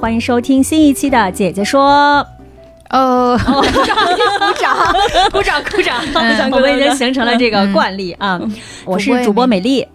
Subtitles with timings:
[0.00, 2.26] 欢迎收听新一期的姐姐说。
[2.88, 3.96] 哦，鼓掌，
[5.30, 6.02] 鼓掌，鼓掌！
[6.06, 8.40] 鼓掌我们已经形成了这个惯例啊。
[8.86, 9.86] 我是主播美丽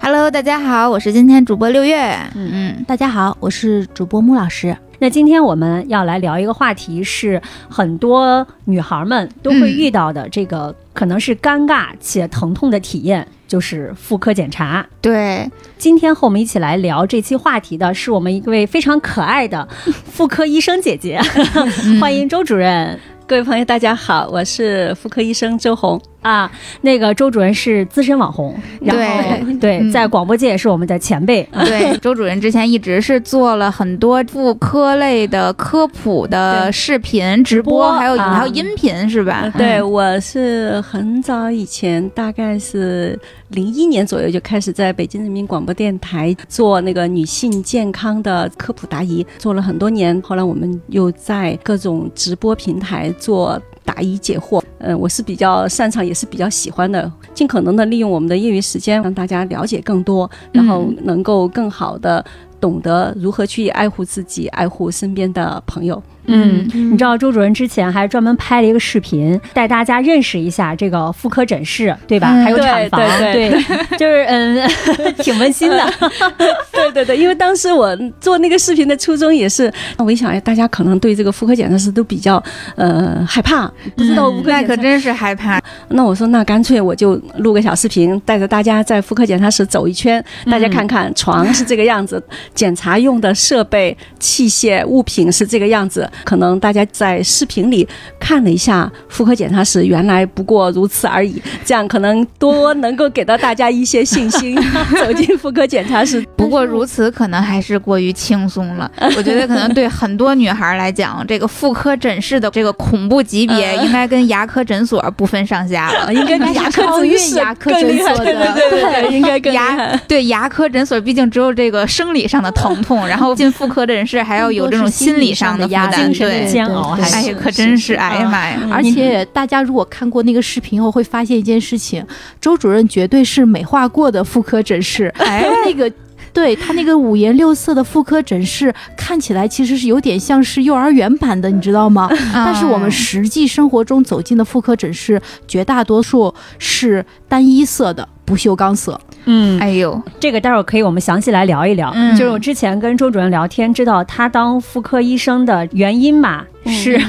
[0.00, 2.18] ，Hello，大家好，我是今天主播六月。
[2.34, 4.76] 嗯，大家好，我是主播穆老师。
[4.98, 14.86] 那今天我们要来聊一个话题，是很多女孩们都会遇到的，这个可能是尴尬且疼痛的体验，就是妇科检查。
[15.02, 19.68] 对，今天和我们一起来聊这期话题的是我们一位非常可爱的
[20.06, 21.20] 妇科医生姐姐，
[22.00, 22.98] 欢迎周主任。
[23.26, 26.00] 各位朋友，大家好，我是妇科医生周红。
[26.22, 31.46] 啊，那个周主任是资深网红，然后 对，嗯在广播界也是我们的前辈。
[31.52, 39.52] 对， 周主任之前一直是做了很多妇科类的科普的视频直播，播还有啊还有音频是吧？
[39.58, 50.20] 对，嗯我是很早以前，大概是零一年左右就开始在北京人民广播电台做那个女性健康的科普答疑，做了很多年。
[50.22, 53.60] 后来我们又在各种直播平台做。
[53.84, 62.24] 答疑解惑，嗯、我是比较擅长，也是比较喜欢的，尽可能的利用我们的业余时间，让大家了解更多，然后能够更好的
[62.60, 66.02] 懂得如何去爱护自己，爱护身边的朋友。
[66.26, 72.30] 嗯，你知道周主任之前还专门拍了一个视频，带大家认识一下这个妇科诊室，对吧？
[72.32, 73.00] 嗯还有产房，
[73.32, 73.50] 对
[73.98, 74.68] 就是嗯，
[75.18, 75.92] 挺温馨的。
[76.72, 82.42] 对对对，因为当时我做那个视频的初衷也是，我一想，哎，大家可能对这个妇科检查室都比较
[82.76, 84.32] 呃害怕，不知道。
[84.44, 85.60] 那可真是害怕。
[85.88, 92.22] 那我说，那干脆我就录个小视频，带着大家在妇科检查室走一圈，大家看看床是这个样子，
[92.54, 96.08] 检查用的设备、器械、物品是这个样子。
[96.24, 97.86] 可能大家在视频里
[98.18, 104.56] 看了一下妇科检查室，原来不过如此而已，这样可能多能够给到大家一些信心，
[104.98, 106.24] 走进妇科检查室。
[106.36, 108.90] 不过如此可能还是过于轻松了。
[109.16, 116.06] 我觉得可能对很多女孩来讲，这个妇科诊室的这个恐怖级别，应该跟牙科诊所不分上下了。
[116.06, 119.96] 啊， 应该比牙科超诊室越牙科诊所的对对对对，应该跟牙。
[120.08, 126.01] 对牙科诊所，毕竟只有这个生理上的疼痛，然后进妇科诊室还要有这种心理上的负担。
[126.04, 128.68] 精神的，煎熬，还哎呀，可真是哎呀妈呀！
[128.70, 132.04] 而且大家如果看过那个视频后，会发现一件事情：
[132.40, 135.12] 周主任绝对是美化过的妇科诊室。
[135.18, 135.90] 哎，那个。
[136.34, 142.08] 对他那个五颜六色的妇科诊室，看起来其实是有点像是幼儿园版的，你知道吗？
[142.32, 148.98] 但是我们实际生活中走进的妇科诊室，绝大多数是单一色的不锈钢色。
[149.26, 151.92] 嗯，哎呦，这个待会儿可以我们详细来聊一聊。
[151.94, 157.00] 嗯就是我之前跟周主任聊天，知道他当妇科医生的原因嘛，是。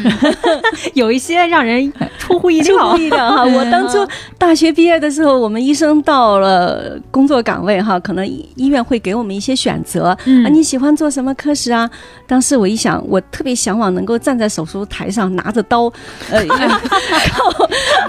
[0.93, 2.65] 有一些让人出乎意料。
[2.65, 2.97] 出料乎。
[2.97, 3.43] 意料哈！
[3.45, 10.05] 我当初大学毕业的时候，我们医生到了工作岗位哈，可能医院会给我们一些选择。
[10.05, 11.89] 啊，嗯你喜欢做什么科室啊？
[12.27, 15.91] 当时我一想，我特别向往能够站在手术台上拿着刀，
[16.29, 17.51] 呃， 靠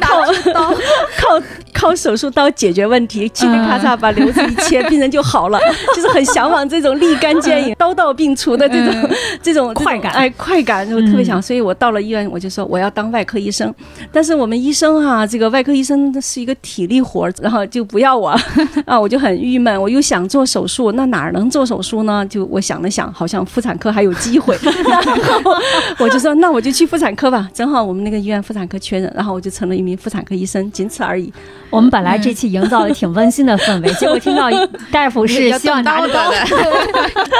[0.00, 0.74] 靠刀。
[1.16, 5.58] 靠靠手术刀解决问题，嘁哩咔嚓把瘤子一切，病人就好了，
[5.94, 9.10] 就是很向往这种立竿见影、刀到病除的这种
[9.42, 10.12] 这种快感。
[10.12, 13.72] 哎，快感，我特别想，所以我到了医院，我就说我要当外科医生。
[14.12, 18.28] 但是我们医生哈、这个外科医生是一个体力活儿，然后就不要我
[18.86, 19.80] 啊，我就很郁闷。
[19.80, 22.24] 我又想做手术，那哪儿能做手术呢？
[22.26, 25.52] 就我想了想，好像妇产科还有机会， 然后
[25.98, 27.48] 我就说那我就去妇产科吧。
[27.52, 31.32] 正好我们那个医院妇产科缺人，然后我就成了一名妇产科医生，仅此而已。
[31.70, 34.48] 我们本来这期营造的挺温馨的氛围，结果听到
[34.92, 36.70] 大夫是要希望拿着刀动刀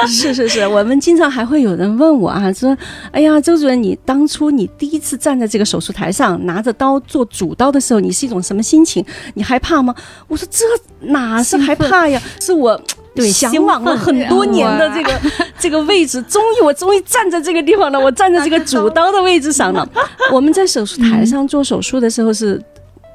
[0.01, 2.75] 的，是是是，我们经常还会有人问我啊，说，
[3.11, 9.05] 哎呀，周主任，你当初你第一次站在这个手术台上拿着刀做主刀的时候，你是一种什么心情？
[9.35, 9.93] 你害怕吗？
[10.27, 10.65] 我说这
[11.11, 12.81] 哪是害怕呀，是我。
[13.15, 15.09] 对向往了很多年的这个
[15.57, 19.87] 这个位置，终于我终于站在这个地方了，我站在这个主刀的位置上了。
[20.33, 22.61] 我们在手术台上做手术的时候是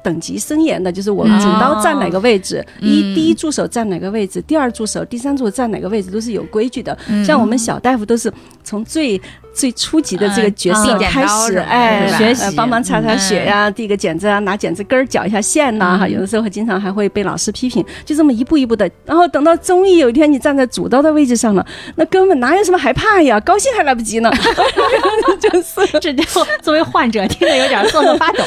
[0.03, 6.97] 等级森严的，就是我们主刀站哪个位置，嗯一第一助手站哪个位置，第二助手、第三助手站哪个位置都是有规矩的。
[7.07, 8.31] 嗯像我们小大夫都是
[8.63, 9.19] 从最
[9.53, 18.89] 最初级的这个角色开始，哎，学习呃帮忙擦擦血呀、递个剪子啊，拿剪子根儿绞一下线呐、哈，嗯有的时候经常还会被老师批评，就这么一步一步的。
[19.05, 21.65] 然后等到终于有一天你站在主刀的位置上了，
[21.95, 24.31] 那根本哪有什么害怕呀，高兴还来不及呢。
[25.39, 26.23] 就是这就
[26.61, 28.43] 作为患者听着有点瑟瑟发抖。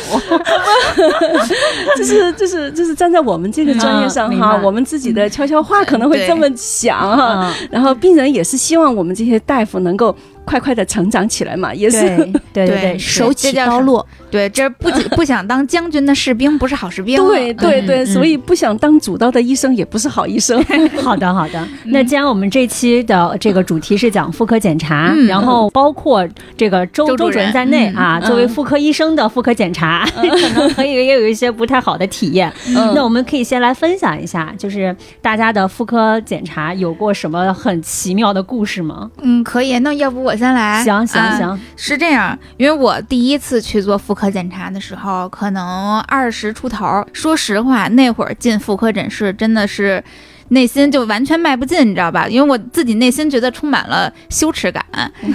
[1.97, 10.15] 就是就是就是站在我们这个专业上哈，嗯我们自己的悄悄话可能会这么想哈，嗯，然后病人也是希望我们这些大夫能够
[10.45, 11.99] 快快的成长起来嘛，也是。
[12.53, 17.17] 对对对手起刀落，对，这不仅 不想当将军的士兵不是好士兵。
[17.27, 20.63] 对对对，嗯所以不想当主刀的医生也不是好医生。
[21.03, 21.67] 好的，好的。
[21.87, 26.27] 那既然我们这期的这个主题是讲妇科检查，嗯然后包括
[26.57, 32.53] 这个周周主任在内嗯啊，嗯作为妇科医生的妇科检查，可能可以也有一些不太好的体验。
[32.69, 39.11] 嗯那我们可以先来分享一下，就是大家的妇科检查有过什么很奇妙的故事吗？
[39.21, 39.79] 嗯，可以。
[39.81, 40.83] 那要不我先来？
[40.85, 47.07] 行行啊行，是这样，因为我第一次去做妇科检查的时候，可能二十出头。
[47.13, 50.03] 说实话，那会儿进妇科诊室真的是。
[50.49, 52.29] 内心就完全迈不进，你知道吧？
[52.29, 54.85] 因为我自己内心觉得充满了羞耻感。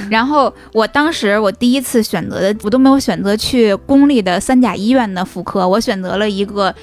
[0.08, 6.74] 然后我当时我第一次选择的，我都没有选择去公立的三甲医院的妇科，我选择了一个。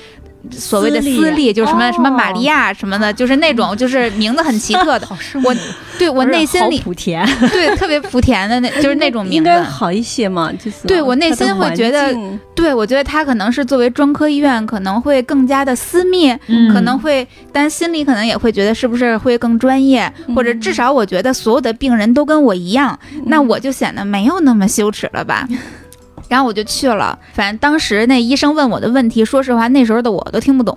[0.50, 1.92] 所谓的私立，就是什么、哦。
[1.92, 5.08] 什么玛利亚什么的，就是那种就是名字很奇特的。
[5.44, 5.54] 我
[5.98, 9.46] 对我内心里莆田，对特别莆田的那， 就是那种名应字。
[9.46, 12.14] 该好一些嘛，就是对我内心会觉得
[12.54, 16.72] 对，我觉得他可能是作为专科医院，可能会更加的私密，嗯。
[16.72, 25.48] 可能会，但心里可能也会觉得是不是会更专业，或者至少我觉得所有的病人都跟我一样，那我就显得没有那么羞耻了吧。
[26.28, 30.76] 然后我就去了，反正当时那医生问我的问题，说实话那时候的我都听不懂。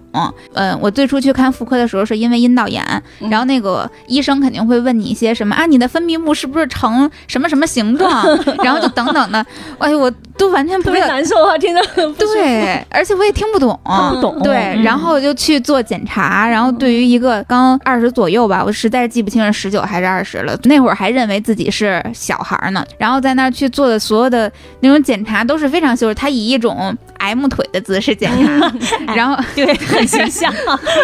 [0.54, 2.84] 嗯，我最初去看妇科的时候是因为阴道炎，
[3.20, 8.26] 嗯然后那个医生肯定会问你一些什么啊，你的分泌物是不是呈什么什么形状，
[8.64, 9.46] 然后就等等的，
[9.78, 11.08] 哎呦，我都完全不特知道。
[11.08, 12.24] 别难受啊，听着很不。
[12.24, 24.52] 对，而且我也听不懂，不懂对，嗯然后就去做检查，然后对于一个刚二十左右吧，我实在是记不清是十九还是二十了，那会儿还认为自己是小孩儿呢，然后在那儿去做的所有的
[24.82, 28.72] 那种检查都是非常羞耻，他以一种 M 腿的姿势检查，
[29.14, 30.54] 然后对，很形象。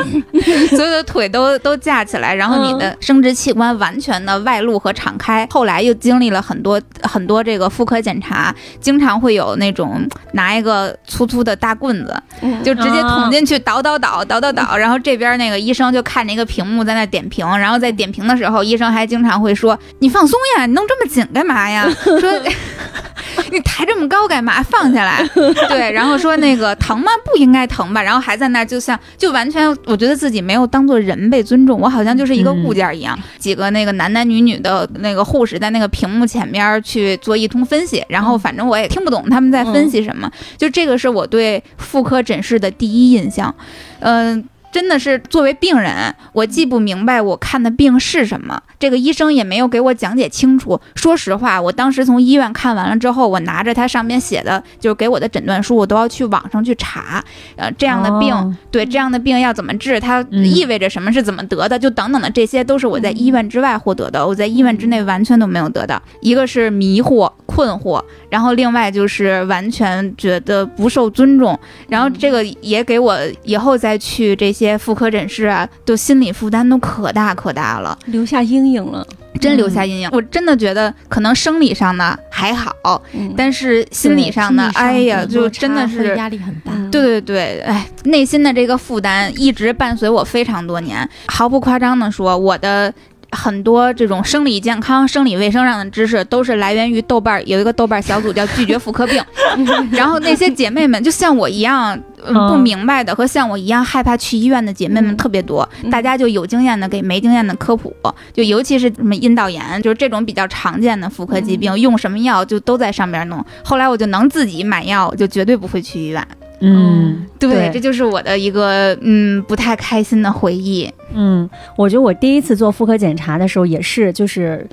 [0.70, 5.48] 所有的腿都都架起来，然后你的生殖器官完全的外露和敞开。
[5.52, 22.22] 后来又经历了很多很多这个妇科检查，经常会有那种拿一个粗粗的大棍子，嗯就直接捅进去倒倒倒倒倒倒，然后这边那个医生就看着一个屏幕在那点评，然后在点评的时候，医生还经常会说：“你放松呀，你弄这么紧干嘛呀？”说。
[23.52, 24.62] 你抬这么高干嘛？
[24.64, 25.26] 放下来。
[25.70, 27.12] 对，然后说那个疼吗？
[27.24, 28.02] 不应该疼吧？
[28.02, 33.18] 然后还在那就像就完全，我觉得自己没有当做人被尊重，我好像就是一个物件一样。
[33.38, 40.30] 几个那个男男女女的那个护士在那个屏幕前面去做一通分析，然后反正我也听不懂他们在分析什么。
[40.58, 43.54] 就这个是我对妇科诊室的第一印象，
[44.00, 44.44] 嗯、
[44.76, 50.78] 真的是作为病人，我既不明白我看的病是什么，这个医生也没有给我讲解清楚。
[50.96, 57.24] 说实话，我当时从医院看完了之后，我拿着他上面写的，就是给我的诊断书，我都要去网上去查，
[57.56, 66.02] 呃，这样的病，哦对这样的病要怎么治，它嗯意味着什么，是怎么得的，就等等的这些都是我在医院之外获得的，我在医院之内完全都没有得到。
[66.20, 71.58] 一个是迷惑、困惑，然后另外就是完全觉得不受尊重，
[71.88, 77.98] 然后这个也给我以后再去这些妇科诊室啊，就心理负担都可大可大了。
[78.06, 79.06] 留下阴影了。
[79.42, 80.10] 真留下阴影。
[80.14, 86.16] 我真的觉得可能生理上呢还好，嗯但是心理上呢，哎呀，就真的是。
[86.16, 86.72] 压力很大。
[86.74, 91.08] 嗯对对对，哎，内心的这个负担一直伴随我非常多年。
[91.28, 92.94] 毫不夸张的说，我的
[93.32, 99.22] 很多这种生理健康、生理卫生上的知识，都是来源于豆瓣儿有一个豆瓣儿小组叫“拒绝妇科病
[99.92, 102.00] ”，然后那些姐妹们就像我一样。
[102.28, 107.94] 嗯，不嗯明白的和像我一样害怕去医院的姐妹们嗯特别多，嗯大家就有经验的给没经验的科普，
[108.34, 113.44] 就尤其是什么阴道炎，就是这种比较常见的妇科疾病，用什么药就都在上边弄。
[113.64, 116.28] 后来我就能自己买药，我就绝对不会去医院。
[116.62, 120.90] 嗯，对，这就是我的一个嗯不太开心的回忆。
[121.14, 124.68] 嗯，我觉得我第一次做妇科检查的时候也是，就是。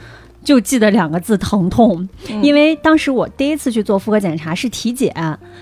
[0.44, 5.14] 就记得两个字疼痛，嗯因为当时我第一次去做妇科检查是体检，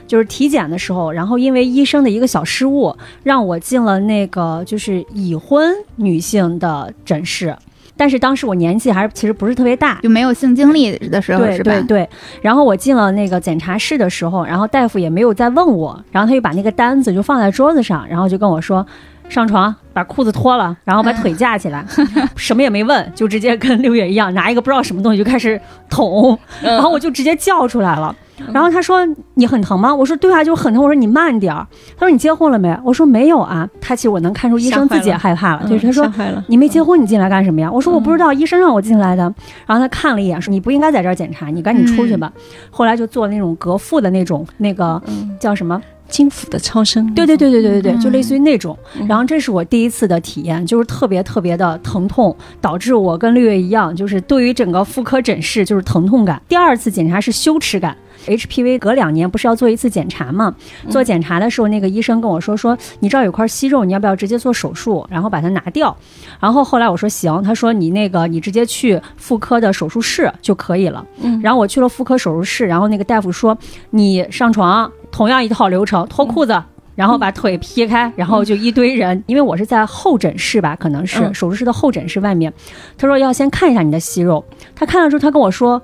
[0.07, 7.55] 就是体检的时候，然后因为医生的一个小失误，让我进了那个就是已婚女性的诊室。
[7.97, 11.73] 但是当时我年纪还是其实不是特别大，就没有性经历的时候对是吧？
[11.73, 12.09] 对对。
[12.41, 18.87] 然后我进了那个检查室的时候，然后大夫也没有再问我，然后他就把那个单子就放在桌子上，然后就跟我说。
[19.31, 21.85] 上床，把裤子脱了，然后把腿架起来，
[22.37, 25.59] 什么也没问，就直接跟六月一样，拿一个不知道什么东西就开始
[25.89, 28.15] 捅，然后我就直接叫出来了。
[28.55, 29.07] 然后他说
[29.37, 31.67] ：“你很疼吗？”我说：“对啊，就很疼。”我说：“你慢点儿。”
[31.99, 39.23] 他说：“你结婚了没？”我说：“没有啊。”他其实我能看出医生自己也害怕了，就是他说吓坏了：“你没结婚，你进来干什么呀？”我说：“我不知道，医生让我进来的。”
[39.69, 42.33] 然后他看了一眼，说：“你不应该在这儿检查，你赶紧出去吧。
[42.71, 45.79] 后来就做那种隔腹的那种，那个嗯，叫什么？
[46.11, 48.79] 筋府的超声，对对对对对对就类似于那种。
[48.99, 56.40] 嗯然后这是我第一次的体验，就是特别特别的疼痛，导致我跟六月一样，就是对于整个妇科诊室就是疼痛感。
[56.49, 57.97] 第二次检查是羞耻感。
[58.27, 60.55] HPV 隔两年不是要做一次检查吗？
[60.89, 65.97] 做检查的时候，那个医生跟我说说，你这儿有块息肉，你要不要直接做手术，然后把它拿掉？
[66.39, 71.05] 然后后来我说行，他说你那个你直接去妇科的手术室就可以了。
[71.23, 73.57] 嗯然后我去了妇科手术室，然后那个大夫说
[73.91, 76.62] 你上床，同样一套流程，脱裤子。
[76.97, 82.53] 然后把腿劈开，然后就一堆人，因为我是在候诊室吧，可能是、嗯手术室的候诊室外面。
[82.99, 85.81] 他说要先看一下你的息肉，他看了之后，他跟我说，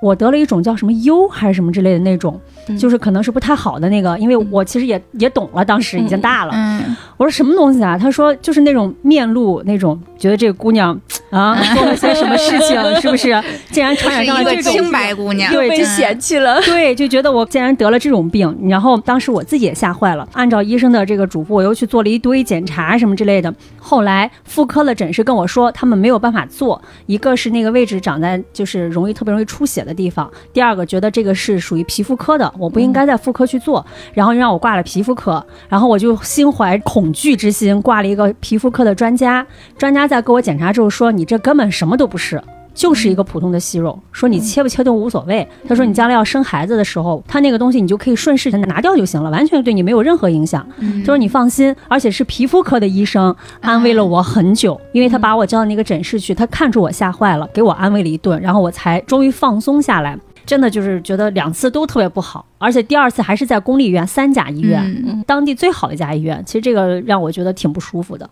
[0.00, 6.52] 我得了一种叫什么疣还是什么之类的那种，嗯就是可能是不太好的那个，因为我其实也也懂了，当时已经大了。
[6.54, 7.98] 嗯，我说什么东西啊？
[7.98, 10.98] 他说就是那种面露那种，觉得这个姑娘
[11.30, 13.42] 啊 做了些什么事情， 是不是？
[13.70, 16.60] 竟然传染是一个上了这种清白姑娘，对被嫌弃了。
[16.66, 20.28] 对，就觉得我竟然得了这种病，然后当时我自己也吓坏了。
[20.32, 23.52] 按照医生的这个嘱咐，我又去做了一堆检查什么之类的。
[23.78, 39.44] 后来妇科的诊室跟我说，他们没有办法做，一个是那个位置长在就是容易特别容易出血的地方，第二个觉得这个是属于皮肤科的，我不应该在妇科去做，然后让我挂了皮肤科，然后我就心怀恐惧之心挂了一个皮肤科的专家，
[39.78, 42.40] 专家在给我检查之后说，你这根本什么都不是。
[42.72, 45.46] 就是一个普通的息肉，说你切不切都无所谓。
[45.68, 50.64] 他说你将来要生孩子的时候，他那个东西你就可以顺势拿掉就行了，完全对你没有任何影响。
[50.78, 60.16] 嗯他说你放心，而且是皮肤科的医生安慰了我很久，因为他把我叫到那个诊室去，他看出我吓坏了，给我安慰了一顿，然后我才终于放松下来。
[60.46, 66.42] 真的就是觉得两次都特别不好，而且第二次还是在公立医院三甲医院，嗯当地最好的一家医院。
[66.44, 68.28] 其实这个让我觉得挺不舒服的，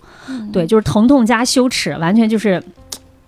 [0.53, 2.63] 对，就是疼痛加羞耻，完全就是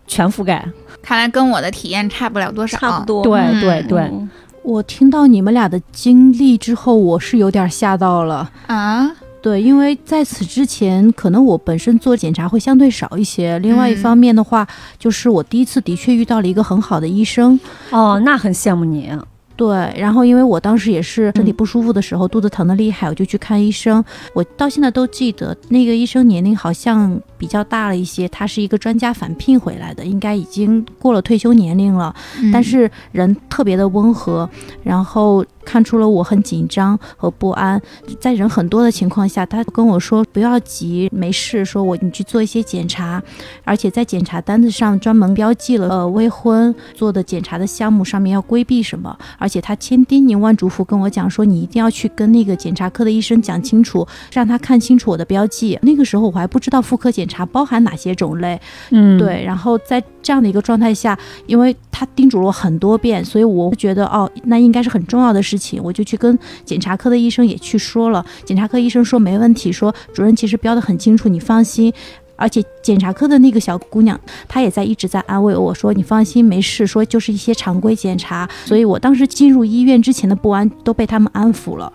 [0.06, 0.66] 全覆盖。
[1.02, 3.04] 看来跟我的体验差不了多少，差不。
[3.06, 3.22] 多。
[3.22, 4.28] 对嗯对对，嗯
[4.62, 8.50] 我听到你们俩的经历之后，我是有点吓到了。
[8.66, 9.10] 啊，
[9.42, 13.58] 对，因为在此之前，可能我本身做检查会相对少一些。
[13.60, 14.66] 另外一嗯方面的话，
[14.98, 17.58] 就是我第一次的确遇到了一个很好的医生。
[17.90, 19.10] 哦，那很羡慕你。
[19.60, 24.02] 对，然后因为我当时也是身体不舒服的时候，肚子疼的厉害，我就去看医生。
[24.32, 32.14] 我到现在都记得，那个医生年龄好像比较大了一些，他是一个专家返聘回来的，应该已经过了退休年龄了。
[32.40, 34.48] 嗯但是人特别的温和，
[34.82, 37.78] 然后看出了我很紧张和不安。
[38.18, 43.22] 在人很多的情况下，他跟我说不要急，没事，说我你去做一些检查，
[43.64, 55.76] 而且在检查单子上专门标记了呃未婚做的检查的项目上面要规避什么，而且他千叮咛万嘱咐跟我讲说你一定要去跟那个检查科的医生讲清楚，让他看清楚我的标记。
[55.82, 68.24] 那个时候我还不知道妇科检查包含哪些种类，嗯，对，然后在这样的一个状态下，因为他叮嘱了我很多遍，所以我觉得哦，那应该是很重要的事情，我就去跟检查科的医生也去说了。
[68.44, 71.92] 检查科医生说没问题，说主任其实标的很清楚，你放心。
[72.40, 74.18] 而且检查科的那个小姑娘，
[74.48, 81.92] 她也在一直在安慰我说：“你放心，没事，说就是一些常规检查。”所以我当时进入医院之前的不安都被他们安抚了。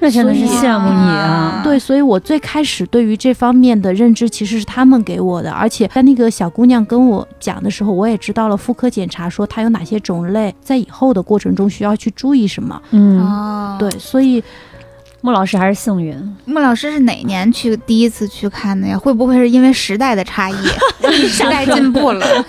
[0.00, 1.62] 那真的是羡慕你啊。
[1.64, 12.82] 对，所以我最开始对于这方面的认知其实是他们给我的，而且在那个小姑娘跟我讲的时候，我也知道了妇科检查说它有哪些种类，在以后的过程中需要去注意什么。
[12.90, 14.42] 嗯，哦，对，，所以
[15.24, 16.14] 穆老师还是幸运。
[16.44, 18.98] 穆老师是哪年去第一次去看的呀？
[18.98, 20.54] 会不会是因为时代的差异，
[21.26, 22.44] 时代进步了？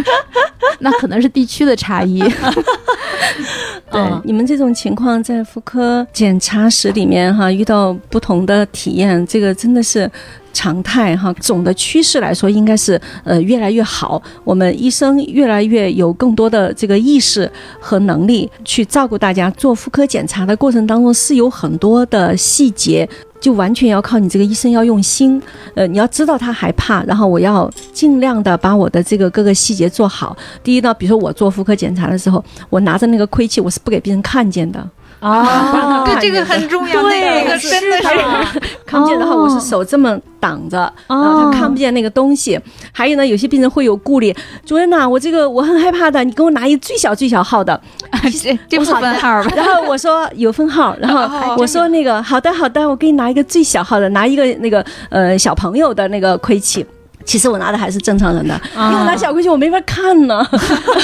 [0.80, 2.18] 那可能是地区的差异。
[3.92, 10.10] 对、嗯你们这种情况，在妇科检查室里面哈，遇到不同的体验，这个真的是
[10.56, 11.30] 常态哈。
[11.34, 14.22] 总的趋势来说，应该是呃越来越好。
[14.42, 19.50] 我们医生越来越有更多的这个意识和能力去照顾大家。
[19.50, 23.08] 做妇科检查的过程当中，是有很多的细节。
[23.38, 25.40] 就完全要靠你这个医生要用心，
[25.74, 30.34] 呃，你要知道他害怕，然后我要尽量的把我的这个各个细节做好。
[30.64, 34.84] 第一呢，比如说我做妇科检查的时候，我拿着那个窥器，我是不给病人看见的。
[35.20, 38.60] 啊对，这个很重要，对那个真的是。
[38.84, 42.58] 看不见的话，我是手这么挡着，然后他看不见那个东西。
[42.92, 47.80] 还有呢，有些病人会有顾虑，主任呐，我这个我很害怕的，你给我拿一最小最小号的。
[48.42, 49.50] 这这不分号吧？
[49.56, 56.86] 然后我说有分号，然后我说那个好的好的，我给你拿一个最小号的，拿一个那个呃小朋友的那个盔器。
[57.26, 60.46] 其实我拿的还是正常人的，因为我拿小规矩我没法看呢。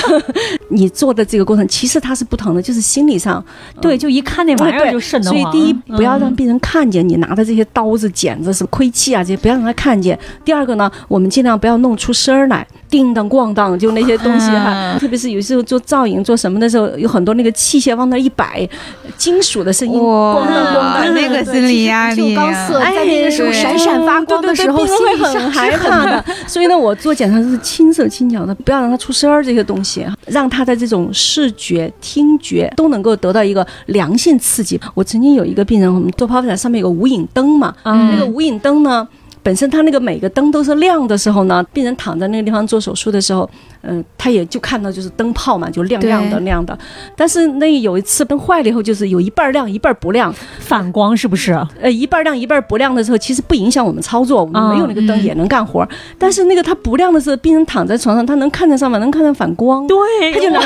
[0.71, 3.45] 你做的这个过程其实它是不疼的，就是心理上
[3.81, 5.39] 对，就一看那玩意儿就瘆得慌。
[5.43, 10.19] 所以第一，不要让嗯病人看见你拿的这些刀子、剪子、什么窥器啊这些，不要让他看见。
[10.45, 14.73] 第二个呢，我们尽量不要弄出声儿来，叮当咣当，就那些东西哈。
[14.73, 18.69] 嗯特别是有时候做造影、做什么的时候，有很多那个器械往那一摆，
[19.17, 21.15] 金属的声音，哇咣当咣当。
[21.15, 26.25] 那个心理压力啊就钢色在那个时候对闪闪发光的时候，心里上很害怕的。
[26.47, 34.81] 所以呢，我做检查都是轻手轻脚的，不要让他出声儿这些东西，让他的这种视觉、听觉都能够得到一个良性刺激。
[34.95, 39.07] 我曾经有一个病人，我们做剖腹产上面有个无影灯嘛，嗯那个无影灯呢。
[39.43, 43.49] 本身他那个每个灯都是亮的时候呢，病人躺在那个地方做手术的时候，
[43.83, 46.79] 嗯、他也就看到就是灯泡嘛，就亮亮的对亮的。
[47.17, 50.33] 但是那有一次灯坏了以后，就是有一半儿亮，一半儿不亮。
[50.61, 51.53] 反光是不是？
[51.81, 55.89] 呃，一半儿亮一半儿不亮的时候，其实不影响我们操作，我们没有那个灯嗯也能干活儿。
[56.17, 59.97] 但是那个它不亮的时候，病人躺在床上，他能看得上面，能看见反光，对，
[60.33, 60.63] 他就能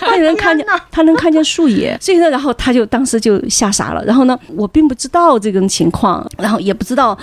[0.00, 1.96] 他就能看见，他能看见树叶。
[2.00, 4.04] 所以呢，然后他就当时就吓傻了。
[4.04, 7.16] 然后呢，我并不知道这种情况，然后也不知道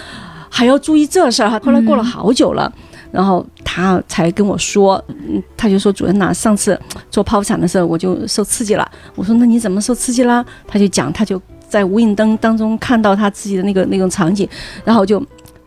[0.51, 1.59] 还要注意这事儿哈。
[1.63, 2.71] 后来过了好久了。
[3.11, 6.79] 然后他才跟我说，嗯，他就说主任呐、上次
[7.09, 8.89] 做剖腹产的时候我就受刺激了。
[9.17, 10.45] 我说那你怎么受刺激啦？
[10.65, 14.47] 他就讲，他就在无影灯当中看到他自己的那个那种场景，
[14.85, 15.21] 然后就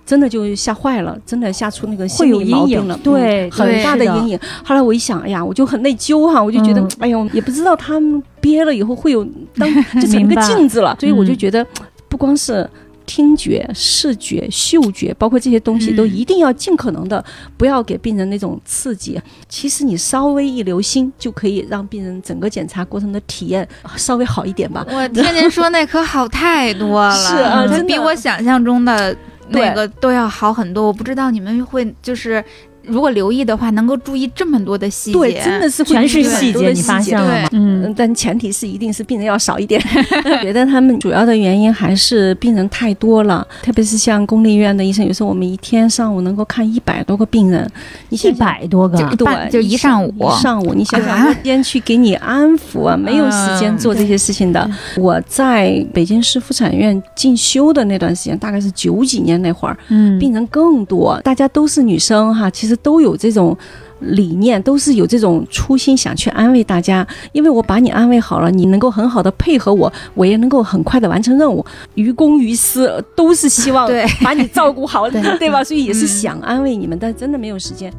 [0.06, 4.40] 真的就吓坏了，真的吓出那个心会有阴影理毛病了，对嗯很大的阴影。
[4.64, 9.22] 后来我一想，哎呀，我就很内疚哈，我就觉得，嗯哎呦，也不知道他们憋了以后会有
[9.58, 9.68] 当
[10.00, 11.66] 就成一个镜子了，所以我就嗯觉得
[12.08, 12.66] 不光是。
[13.06, 17.24] 听觉、视觉、嗅觉，包括这些东西，嗯都一定要尽可能的
[17.56, 19.20] 不要给病人那种刺激。
[19.48, 24.86] 其实你稍微一留心，就可以让病人整个检查过程的体验稍微好一点吧。
[24.90, 29.16] 我听您说那可好太多了， 是啊真的这比我想象中的
[29.48, 30.86] 那个都要好很多。
[30.86, 32.44] 我不知道你们会就是。
[32.86, 37.48] 如果留意的话，能够注意这么多的细节，对，真的是会全是细节，你发现了吗？
[37.52, 39.82] 嗯嗯，，但前提是一定是病人要少一点。
[40.42, 47.68] 觉得他们主要的原因还是病人太多了，特别是像公立医院的医生，有时候我们一天上午能够看一百多个病人，
[48.10, 48.34] 你一。
[48.44, 54.68] 百多个，对，就一上午一上午，你想想，啊时间去给你安抚啊，没有时间做这些事情的。
[54.96, 63.56] 我在北京市妇产院进修的那段时间，大概是九几年那会儿，嗯，病人更多，大家都是女生哈，其实都有这种
[64.00, 67.06] 理念，都是有这种初心，想去安慰大家。
[67.32, 75.62] 因为我把你安慰好了，你能够很好的配合我，我也能够很快的完成任务，于公于私都是希望对把你照顾好， 对对吧？
[75.64, 77.92] 所以也是嗯想安慰你们，但真的没有时间。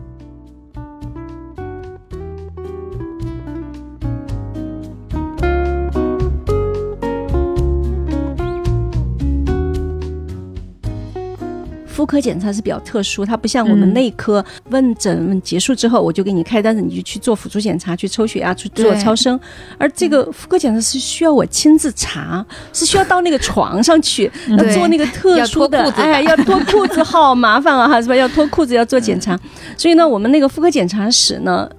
[11.96, 19.40] 妇科检查是比较特殊，它不像我们嗯内科问诊结束之后，我就给你开单子，你就去做辅助检查，去抽血压，去做超声。
[19.78, 28.16] 而这个妇科检查是需要我亲自查，是需要到那个床上去， 要做那个特殊的哎，要脱裤子， 好麻烦啊，哈，是吧？
[28.16, 29.40] 要脱裤子，要做检查。
[29.78, 31.70] 所以呢，我们那个妇科检查室呢，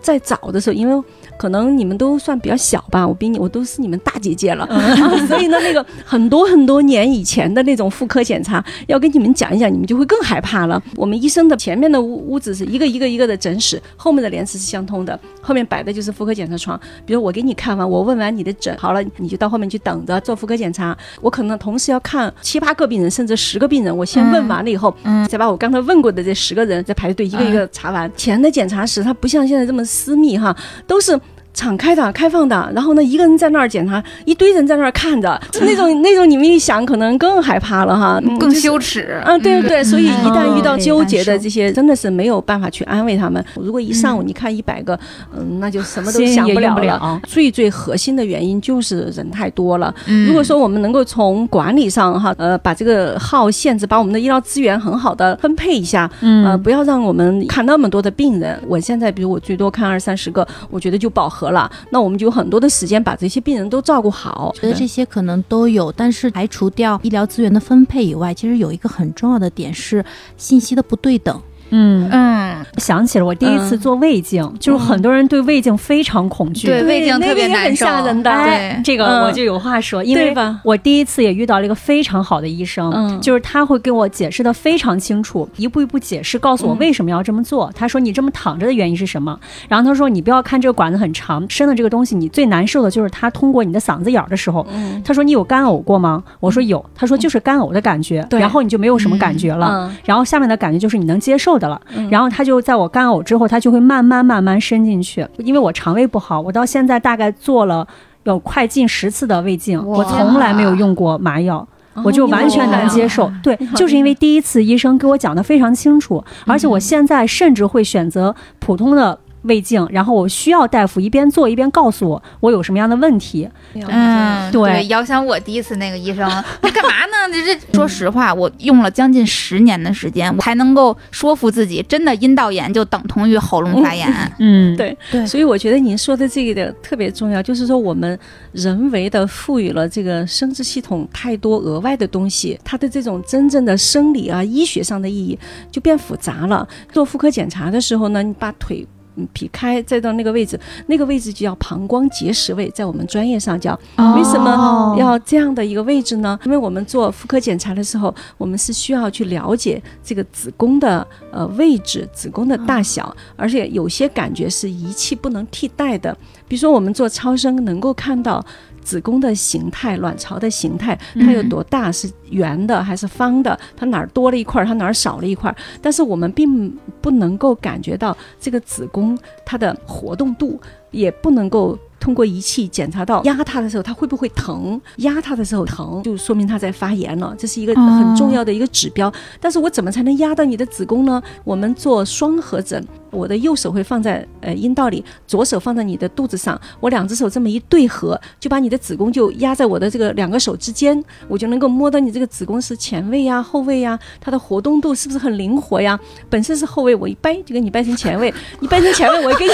[0.00, 10.82] 在早的时候，因为可能你们都算比较小吧，我比你我都是你们大姐姐了， 啊所以呢，那个很多很多年以前的那种妇科检查，要跟你们讲一讲，你们就会更害怕了。
[10.94, 16.78] 我们医生的前面的屋屋子是一个一个一个的诊室，后面的帘子是相通的，后面摆的就是妇科检查床。
[17.04, 20.96] 比如我给你看完，我问完你的诊，好了，你就到后面去等着做妇科检查。
[21.20, 28.10] 我可能同时要看七八个病人，甚至十个病人，我先问完了以后，嗯再把我刚才问过的这十个人再排队一个一个查完。
[28.16, 31.18] 前的检查室它不像现在这么私密哈，都是。
[31.56, 39.20] 敞开的、开放的，然后呢，一个人在那儿检查，一堆人在那儿看着， 那种那种，你们一想，可能更害怕了哈，嗯更羞耻。
[39.24, 43.42] 嗯，对对对，所以一旦遇到哦纠结的这些，真的是没有办法去安慰他们。
[43.56, 44.98] 如果一上午你看一百个，
[45.34, 49.92] 嗯，那就什么都也想不了用不了最最核心的原因就是人太多了。
[50.06, 58.60] 嗯如果说我们能够从管理上哈，呃，把这个号限制，把我们的医疗资源很好的分配一下，嗯呃，不要让我们看那么多的病人。
[58.68, 61.70] 我现在比如我最多看二三十个，我觉得就饱和了。
[61.90, 64.52] 那我们就有很多的时间把这些病人都照顾好。
[64.54, 70.04] 觉得这些可能都有，但是排除掉医疗资源的分配以外，其实有一个很重要的点是
[70.36, 71.40] 信息的不对等。
[71.70, 76.66] 嗯，嗯，想起了我第一次做胃镜，就是很多人对胃镜非常恐惧。
[76.66, 87.70] 对，胃镜那特别难受，吓人的对，这个嗯我就有话说，因为吧我第一次也遇到了一个非常好的医生，嗯就是他会给我解释的非常清楚，一步一步解释，告诉我嗯为什么要这么做。
[87.74, 89.38] 他说你这么躺着的原因是什么？
[89.68, 94.66] 然后他说你不要看这个管子很长，伸的这个东西，你最难受的就是它通过你的嗓子眼儿的时候。
[94.72, 96.22] 嗯他说你有干呕过吗？
[96.40, 96.84] 我说有。
[96.94, 99.66] 他说就是干呕的感觉，对然后你就没有什么感觉了。
[99.90, 101.80] 嗯然后下面的感觉就是你能接受的了。
[101.94, 105.26] 嗯然后他就在我干呕之后，他就会慢慢慢慢伸进去。
[105.38, 107.86] 因为我肠胃不好，我到现在大概做了
[108.24, 111.58] 有快近十次的胃镜，我从来没有用过麻药。
[111.58, 111.68] 哦
[112.04, 123.48] 我就完全能接受，对 就是因为第一次医生给我讲的非常清楚，而且我现在甚至会选择普通的胃镜，然后我需要大夫一边做一边告诉我我有什么样的问题。
[123.74, 126.28] 嗯，对遥想我第一次那个医生，
[126.62, 127.28] 你干嘛呢？
[127.32, 134.06] 你这说实话，我用了将近十年的时间，我才能够说服自己，真的阴道炎就等同于喉咙发炎。
[134.38, 138.18] 嗯，对对所以我觉得您说的这个的特别重要，就是说我们
[138.52, 145.38] 人为的赋予了这个生殖系统太多额外的东西，它的这种真正的生理啊、医学上的意义
[145.70, 146.66] 就变复杂了。
[146.92, 148.86] 做妇科检查的时候呢，你把腿。
[149.16, 153.78] 嗯劈开，再到那个位置，那个位置就叫膀胱结石位，在我们专业上叫。
[154.14, 156.38] 为什么要这样的一个位置呢？
[156.44, 166.16] 因为我们做妇科检查的时候，我们是需要去了解这个子宫的呃位置、子宫的大小，而且有些感觉是仪器不能替代的。
[166.48, 168.44] 比如说，我们做超声能够看到
[168.82, 175.56] 子宫的形态、卵巢的形态，它有多大，是圆的还是方的，它哪儿多了一块儿，它哪儿少了一块儿。
[175.82, 179.05] 但是我们并不能够感觉到这个子宫
[179.44, 180.58] 它的活动度，
[180.90, 181.78] 也不能够。
[181.98, 184.80] 通过仪器检查到压它的时候，它会不会疼？
[184.98, 189.12] 压它的时候疼，就说明它在发炎了，这是一个很重要的一个指标。
[189.40, 191.20] 但是我怎么才能压到你的子宫呢？
[191.42, 192.86] 我们做双合诊，
[193.16, 205.98] 我的右手会放在呃阴道里，左手放在你的肚子上，我两只手这么一对合，就把你的子宫就压在我的这个两个手之间，我就能够摸到你这个子宫是前位呀、后位呀，它的活动度是不是很灵活呀？
[206.28, 209.50] 本身是后位，我一掰就给你掰成前位，你掰成前位，我一给你，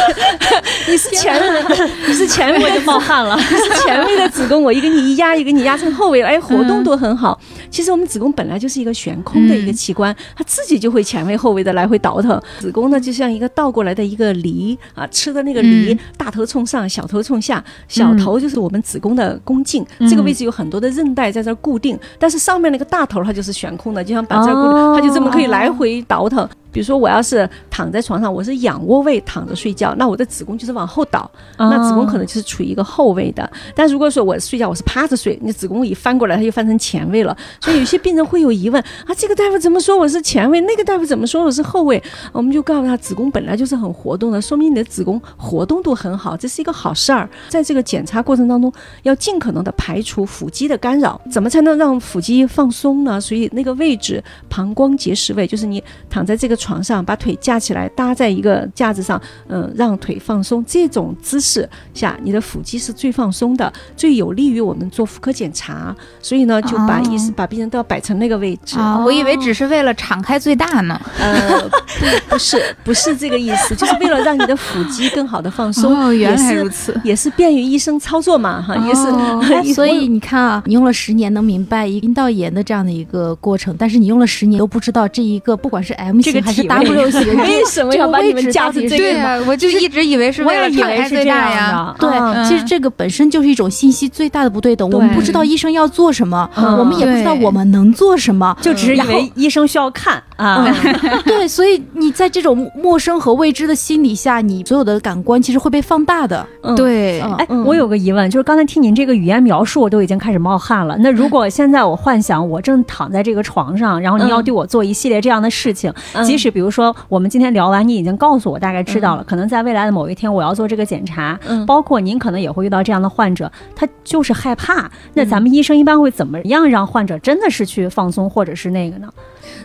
[0.88, 1.62] 你是前位，
[2.08, 3.36] 你是前位我就冒汗了。
[3.36, 7.38] 你是前位的子宫，我一给你一压，一给你压成后位，哎，活动度很好。
[7.70, 12.40] 其实我们子宫本来就是一个悬空的一个器官，它自己就会前位后位的来回倒腾。
[12.60, 26.48] 子宫呢，就像一个倒过来的一个梨啊，吃的那个梨，嗯大头冲上，小头冲下，小头就是我们子宫的宫颈，这个位置有很多的韧带在这儿固定，但是上面那个大头它就是悬空的，就像板砖儿固定，哦它就这么可以来回倒腾。
[26.72, 33.48] 比如说，我要是躺在床上，我是仰卧位躺着睡觉，那我的子宫就是往后倒，那子宫可能就是处于一个后位的。
[33.74, 37.36] 但如果说我睡觉我是趴着睡，你子宫一翻过来，它就翻成前位了。
[37.60, 42.02] 所以有些病人会有疑问啊，这个大夫怎么说我是前位，那个大夫怎么说我是后位？
[42.32, 47.28] 我们就告诉他，子宫本来就是很活动的，说明你的子宫活动度很好，这是一个好事儿。
[47.48, 51.20] 在这个检查过程当中，要尽可能的排除腹肌的干扰。
[51.30, 53.20] 怎么才能让腹肌放松呢？
[53.20, 60.64] 所以那个位置，膀胱结石位，就是你躺在这个床上，把腿架起来，搭在一个架子上，嗯，让腿放松。
[60.66, 65.94] 这种姿势下，你的腹肌是最放松的，最有利于我们做妇科检查。
[66.20, 68.78] 所以呢，就把医师、把病人都要摆成那个位置。
[68.78, 71.00] 啊，我以为只是为了敞开最大呢。
[71.18, 76.98] 呃，不，不是，不是这个意思，就是为了让你的腹肌更好的放松，哦，原来如此。
[77.02, 79.08] 也是便于医生操作嘛，哈，也是。
[79.54, 91.94] 哎 所以你看啊，你用了十年能明白一个阴道炎的这样的一个过程，但是你用了十年都不知道这一个不管是 M 这个型还是体位 W 型，为 什么要把你们架成这个对啊、我就一直以为是为了敞开最大呀。
[91.98, 94.88] 对，嗯其实这个本身就是一种信息最大的不对等。
[94.90, 100.66] 对我们不知道医生要做什么，嗯我们也不知道我们能做什么，就只是以为医生需要看啊。
[101.24, 106.46] 对，所以你在这种陌生和未知的心理下，你所有的感官其实会被放大的。
[106.62, 110.96] 嗯对，嗯哎，我有个疑问，就是刚才听您这个语言描述，我都已经开始冒汗了。
[110.98, 124.90] 那如果现在我幻想我正躺在这个床上，然后你要对我做一系列这样的事情，嗯即使比如说我们今天聊完，你已经告诉我大概知道了，可能在未来的某一天我要做这个检查，嗯包括您可能也会遇到这样的患者，他就是害怕。
[125.14, 129.08] 那咱们医生一般会怎么样让患者真的是去放松，或者是那个呢？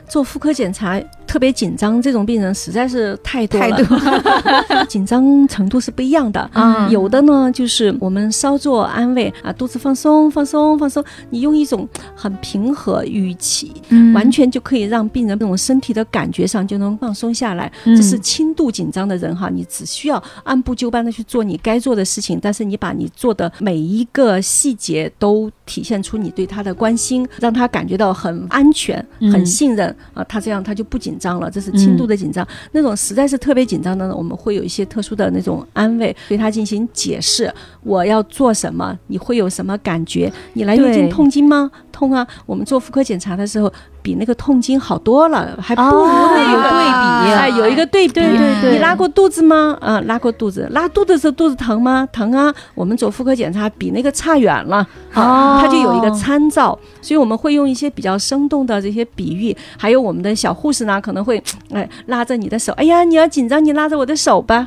[0.07, 6.49] 做妇科检查特别紧张，这种病人实在是太多太了， 紧张程度是不一样的。
[6.53, 11.03] 嗯有的呢，就是我们稍作安慰啊，肚子放松，放松，放松。
[11.29, 17.71] 你用一种很平和语气，嗯完全就可以让病人这种身体的感觉上就能放松下来。
[17.83, 32.47] 嗯这是轻度紧张的人哈，你只需要按部就班的去做你该做的事情，但是你把你做的每一个细节都体现出你对他的关心，让他感觉到很安全、嗯很信任啊，他这样他就不紧紧张了，这是轻度的紧张。
[32.73, 37.51] 那种实在是特别紧张的呢，我们会有一些特殊的那种安慰，对他进行解释，
[37.81, 40.31] 我要做什么，你会有什么感觉？
[40.53, 41.71] 你来月经痛经吗？
[41.91, 42.27] 痛啊！
[42.45, 43.73] 我们做妇科检查的时候，
[44.07, 48.13] 比那个痛经好多了，还不如那个、有对比哎，有一个对比。
[48.13, 49.77] 对对对你拉过肚子吗？
[49.81, 50.65] 啊，拉过肚子。
[50.71, 52.07] 拉肚子的时候肚子疼吗？
[52.09, 52.53] 疼啊！
[52.73, 54.77] 我们做妇科检查比那个差远了。
[55.13, 61.43] 啊，它就有一个参照，所以我们会用一些比较生动的这些比喻，还有我们的小护士呢，可能会
[61.73, 64.65] 哎拉着你的手，哎呀，你要紧张，你拉着我的手吧。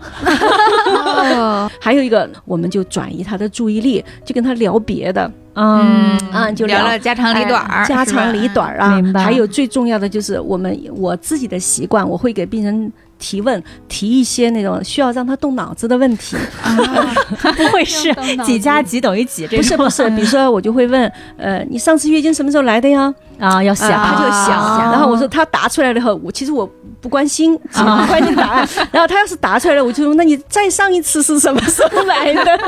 [0.86, 5.32] 哦 还有一个，我们就转移他的注意力，就跟他聊别的。
[5.60, 9.12] 嗯嗯就聊聊了家长里短儿，哎家长里短儿啊明。
[9.12, 16.36] 白还有最重要的就是我们我自己的习惯，我会给病人提问，提一些那种需要让他动脑子的问题。
[17.56, 18.12] 不会是
[18.44, 23.14] 几加几等于几不是不是，比如说我就会问，呃，你上次月经什么时候来的呀？
[23.38, 26.68] 啊，要啊，想他就想，啊然后我说他答出来了以后，我其实我
[27.00, 28.68] 不关心，不关心答案。
[28.92, 32.58] 然后他要是答出来了，我就说，那你再上一次是什么时候来的？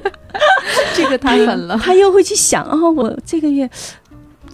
[0.94, 1.78] 这个太狠了。
[1.78, 3.68] 他又会去想，哦，我这个月。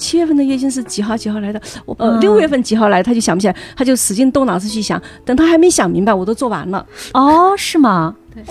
[0.02, 1.62] 七月份的月经是几号几号来的？
[1.86, 3.00] 我呃六月份几号来？
[3.00, 5.00] 他就想不起来，他就使劲动脑子去想。
[5.24, 6.84] 等他还没想明白，我都做完了。
[7.14, 8.16] 哦，是吗？
[8.34, 8.44] 对，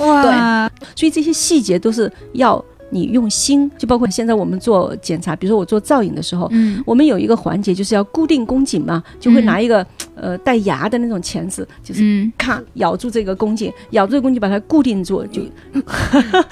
[0.96, 3.69] 所以这些细节都是要你用心。
[3.77, 15.41] 就包括现在我们做检查，比如说我做造影的时候，嗯我们有一个环节就是要固定宫颈嘛，就会拿一个、呃带牙的那种钳子，就是嗯咔咬住这个宫颈，咬住这个宫颈把它固定住，就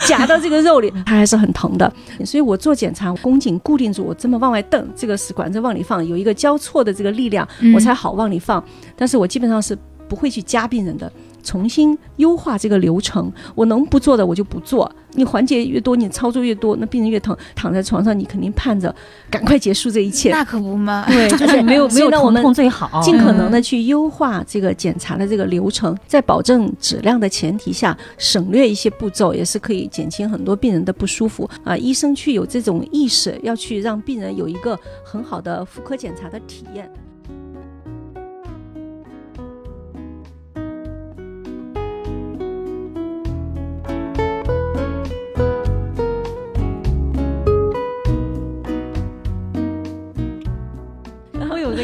[0.08, 1.92] 夹到这个肉里，它还是很疼的。
[2.26, 8.64] 所以我做检查，宫颈固定住，我这么往外蹬，这个是管子往里放，有一个交错的这个力量，嗯我才好往里放。
[8.96, 11.12] 但是我基本上是不会去夹病人的。
[11.50, 14.92] 重新优化这个流程，我能不做的我就不做。
[15.14, 17.36] 你环节越多，你操作越多，那病人越疼。
[17.56, 18.96] 躺在床上，你肯定盼着
[19.32, 20.30] 赶快结束这一切。
[20.30, 31.76] 那可不嘛，对，就是没有 没有疼痛最好，尽可能的去优化这个检查的这个流程，在保证质量的前提下，省略一些步骤，也是可以减轻很多病人的不舒服啊。
[31.76, 36.88] 医生去有这种意识，要去让病人有一个很好的妇科检查的体验。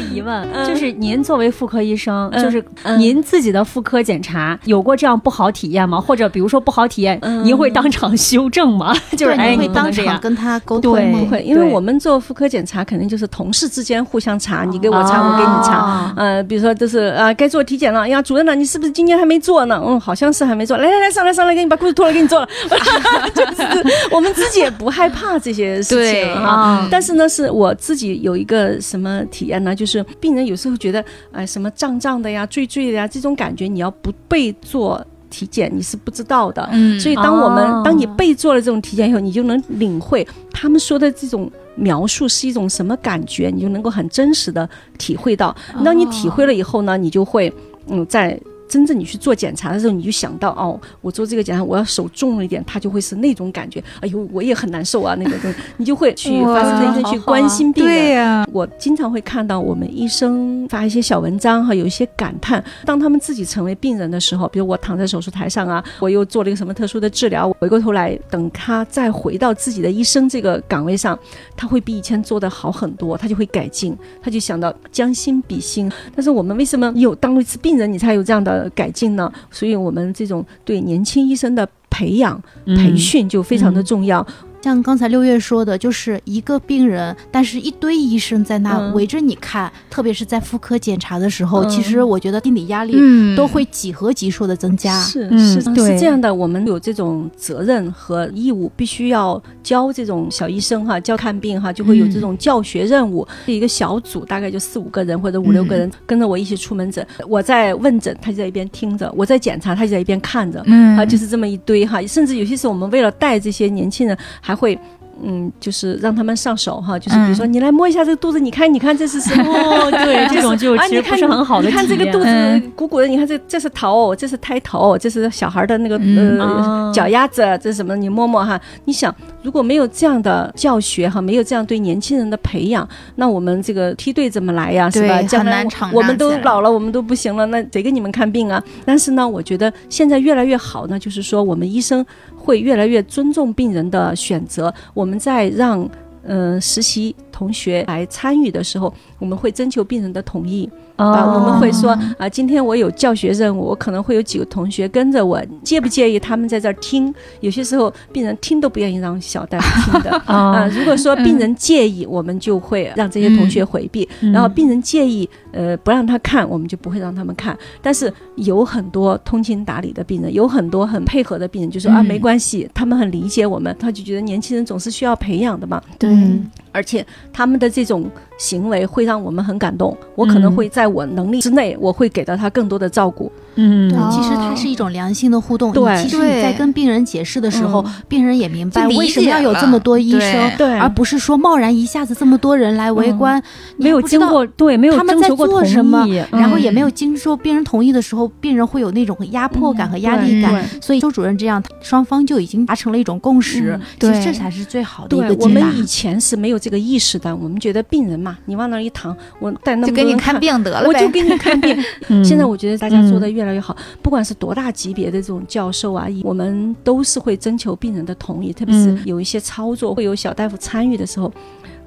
[0.14, 6.00] 疑问，嗯就是您作为妇科医生，嗯就是嗯您自己的妇科检查有过这样不好体验吗？
[6.00, 8.94] 或者比如说不好体验，嗯您会当场修正吗？
[9.16, 9.90] 就是对哎，你会当。
[9.96, 15.72] 场跟他沟通对吗不会，因为我们做妇科检查肯定就是同事之间互相查，你给我查，我给你查。
[15.76, 19.80] 啊呃，比如说就是啊，该做体检了，哎呀，主任呢，你是不是今天还没做呢？
[19.82, 20.76] 嗯，好像是还没做。
[20.76, 22.48] 来来来，上来上来，给你把裤子脱了，给你做了。
[23.34, 23.62] 就是
[24.10, 26.46] 我们自己也不害怕这些事情哈。
[26.46, 29.74] 啊，但是呢，是我自己有一个什么体验呢？
[29.74, 36.68] 就是病人有时候觉得，哎、什么胀胀的呀、坠坠的呀，这种感觉，你要不被做体检，你是不知道的。
[36.72, 44.68] 嗯，所以，当我们、哦当你被做了这种体检以后，你就能领会他们说的这种描述是一种什么感觉，你就能够很真实的
[44.98, 45.54] 体会到。
[45.84, 47.52] 当你体会了以后呢，你就会
[47.88, 48.38] 嗯，在
[48.68, 53.82] 真正你去做检查的时候，你就想到哦，我做这个检查，我要手重了一点，他就会是那种感觉。
[54.00, 57.94] 哎呦，我也很难受啊，那个东西， 你就会去发自内心去关心病人。
[57.94, 62.62] 对呀，我经常会看到我们医生发一些小文章哈，有一些感叹。
[62.84, 71.18] 当他们自己成为病人的时候，比如我躺在手术台上啊，我又做了一个什么特殊的治疗，回过头来等他再回到自己的医生这个岗位上，
[71.56, 75.90] 他会比以前做的好很多，他就会改进，他就想到将心比心。
[76.14, 79.32] 但是我们为什么有当了一次病人，你才有这样的改进呢？
[79.50, 84.26] 所以我们这种对年轻医生的培养、培训就非常的重要。
[84.62, 88.92] 像刚才六月说的，就是一个病人，但是一堆医生在那嗯。
[88.94, 91.68] 围着你看，特别是在妇科检查的时候，嗯。
[91.68, 93.36] 其实我觉得心理压力嗯。
[93.36, 95.00] 都会几何级数的增加。
[95.02, 95.92] 是嗯是对。
[95.92, 103.26] 是这样的，我们有这种责任和义务，必须要教这种小医生哈，教看病哈，就会有这种教学任务。
[103.46, 110.62] 一个小组大概就四五个人或者五六个人，跟着我一起出门诊，我在问诊，他就在一边听着；我在检查，他就在一边看着。
[110.66, 110.96] 嗯。
[110.96, 114.16] 啊，就是这么一堆哈，甚至有些时候我们为了带这些年轻人，
[114.46, 114.78] 还会。
[115.22, 119.52] 嗯，就是让他们上手哈，就是比如说你来摸一下这个肚子，你看，你看这是什么？
[119.52, 127.96] 哦， 对，这种就啊，其实你看不是很好的你看这个肚子嗯鼓鼓的，你看这这是头，这是胎头，这是小孩的那个嗯呃哦脚丫子，这是什么？
[127.96, 128.60] 你摸摸哈。
[128.84, 134.90] 你想，如果没有这样的教学哈，没有这样对年轻人的培养，那我们这个梯队怎么来呀？
[134.90, 135.22] 是吧？
[135.22, 138.62] 将来我们都老了，我们都不行了，那谁给你们看病啊？
[138.84, 142.04] 但是呢，我觉得现在越来越好呢，就是说我们医生
[142.36, 145.88] 会越来越尊重病人的选择，我我们在让。
[146.28, 150.68] 嗯实习同学来参与的时候，我们会征求病人的同意。
[150.96, 157.14] 啊，啊我们会说啊，今天我有教学任务，我可能会有几个同学跟着我，介不介意他们在这儿听？
[157.40, 160.34] 有些时候病人听都不愿意让小大夫听的啊。
[160.66, 167.56] 啊，如果说病人介意，我们就会让这些同学回避；嗯然后病人介意，呃，不让他看，我们就不会让他们看。
[167.82, 175.82] 但是有很多通情达理的病人，有很多很配合的病人，就说啊，嗯没关系，他们很理解我们，他就觉得年轻人总是需要培养的嘛。
[175.98, 178.04] 对嗯而且他们的这种
[178.36, 183.32] 行为会让我们很感动，我可能会在我能力之内，我会给到他更多的照顾。
[183.34, 184.10] 嗯对，哦。
[184.12, 185.72] 其实它是一种良性的互动。
[185.72, 185.96] 对。
[185.96, 190.78] 你其实你在跟病人解释的时候嗯，病人也明白为什么解要有这么多医生了，对。
[190.78, 193.42] 而不是说贸然一下子这么多人来围观，
[193.76, 200.64] 没有经过对，没有他们在征求过同做什么意，然后也嗯没有经受病人同意的时候，病人会有那种压迫感和压力嗯感。
[200.80, 204.26] 所以周主任这样，双方就已经达成了一种共识嗯，其实对。
[204.26, 205.44] 这才是最好的一个解答。
[205.44, 210.88] 我们以前是没有这个意识的，我们觉得病人嘛，你往那儿一躺，我带那就给你么多人看病得了呗。
[210.88, 211.76] 我就给你看病。
[212.08, 221.32] 嗯 现在我觉得大家做的越来越好，不管是多大级别的这种教授啊，我们都是会征求病人的同意，特别是嗯有一些操作会有小大夫参与的时候。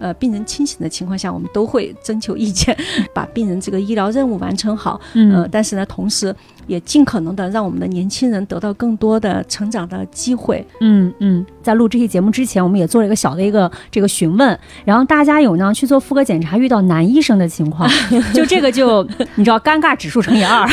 [0.01, 2.73] 呃，病人清醒的情况下，我们都会征求意见，
[3.13, 4.93] 把病人这个医疗任务完成好。
[5.13, 6.33] 呃，嗯但是呢，同时
[6.69, 10.65] 也尽可能的让我们的年轻人得到更多的成长的机会。
[10.79, 17.89] 嗯嗯，在录这期节目之前，我们也做了一个小的一个这个询问，然后大家有呢去做妇科检查遇到男医生的情况，
[18.33, 19.03] 就这个就
[19.35, 20.67] 你知道尴尬指数乘以二，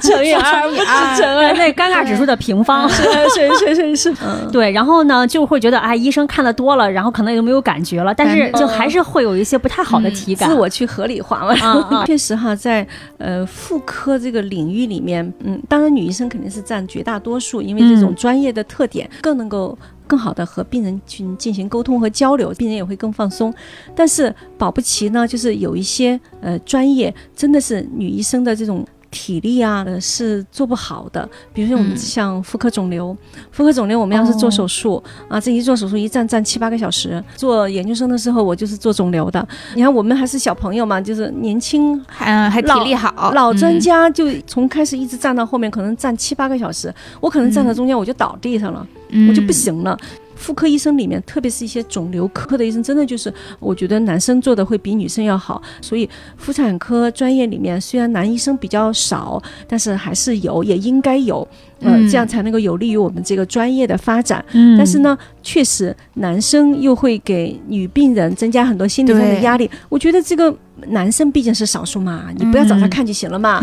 [0.00, 2.88] 乘以二， 不止乘对，那尴尬指数的平方。
[2.88, 10.48] 是是是是是，嗯，对，然后呢，就会觉得哎，医生看的多了，然后可能也就没有感觉了，但是就还是会有一些不太好的体感。
[10.48, 11.54] 自我去合理化嘛。
[11.60, 12.86] 啊啊确实哈，在
[13.18, 19.78] 呃妇科这个领域里面，嗯，当然女医生肯定是占绝大多数，因为这种嗯专业的特点更能够。
[20.10, 23.54] 更好的和病人去进行沟通和交流，病人也会更放松。
[23.94, 31.28] 但是保不齐呢，就是有一些呃专业真的是女医生的这种体力啊，呃是做不好的。
[31.52, 33.16] 比如说我们嗯像妇科肿瘤，
[33.52, 37.22] 妇科肿瘤我们要是做手术、啊，这一做手术一站站七八个小时。
[37.36, 39.46] 做研究生的时候，我就是做肿瘤的。
[39.76, 48.84] 你看我们还是小朋友嘛，就是年轻还还体力好，老专嗯家就从开始一直站到后面，可能站七八个小时，我可能站在中间我就倒地上了，
[49.28, 49.52] 我就不。
[49.60, 49.94] 行了。
[50.40, 55.60] 妇科医生里面，特别是一些肿瘤科的医生，真的就是我觉得男生做的会比女生要好。
[55.82, 61.46] 所以妇产科专业里面，虽然男医生比较少，但是还是有，也应该有，
[61.80, 64.42] 呃，嗯这样才能够有利于我们这个专业的发展。
[64.52, 69.70] 嗯但是呢，确实男生又会给女病人增加很多心理上的压力。
[69.90, 70.54] 我觉得这个
[70.88, 73.60] 男生毕竟是少数嘛，你不要找他嗯看就行了嘛。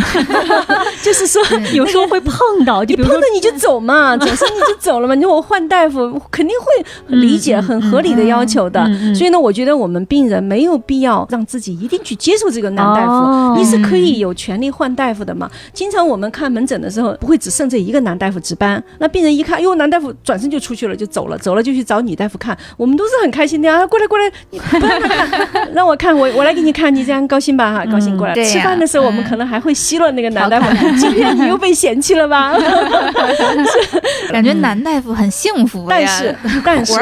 [1.04, 2.34] 就是说，嗯有时候会碰
[2.66, 5.16] 到，就碰到你就走嘛，走上你就走了嘛。
[5.16, 8.84] 你说我换大夫，肯定会理解很合理的要求的。
[9.14, 13.12] 所以呢，我觉得我们病人没有必要让自己一定去接受这个男大夫。
[13.12, 15.50] 哦你是可以有权利换大夫的嘛？
[15.74, 28.36] 经常我们看门诊的时候，不会只剩这一个男大夫值班，那病人一看，哟，男大夫转身就出去了，就走了，走了就去找女大夫看，我们都是很开心的啊，过来过来，你不让他看， 让我看，我我来给你看，你这样高兴吧哈，高兴过来。
[28.44, 30.68] 吃饭的时候，我们嗯可能还会奚落那个男大夫，
[31.00, 32.54] 今天你又被嫌弃了吧？
[34.32, 36.94] 感觉男大夫很幸福，但是但是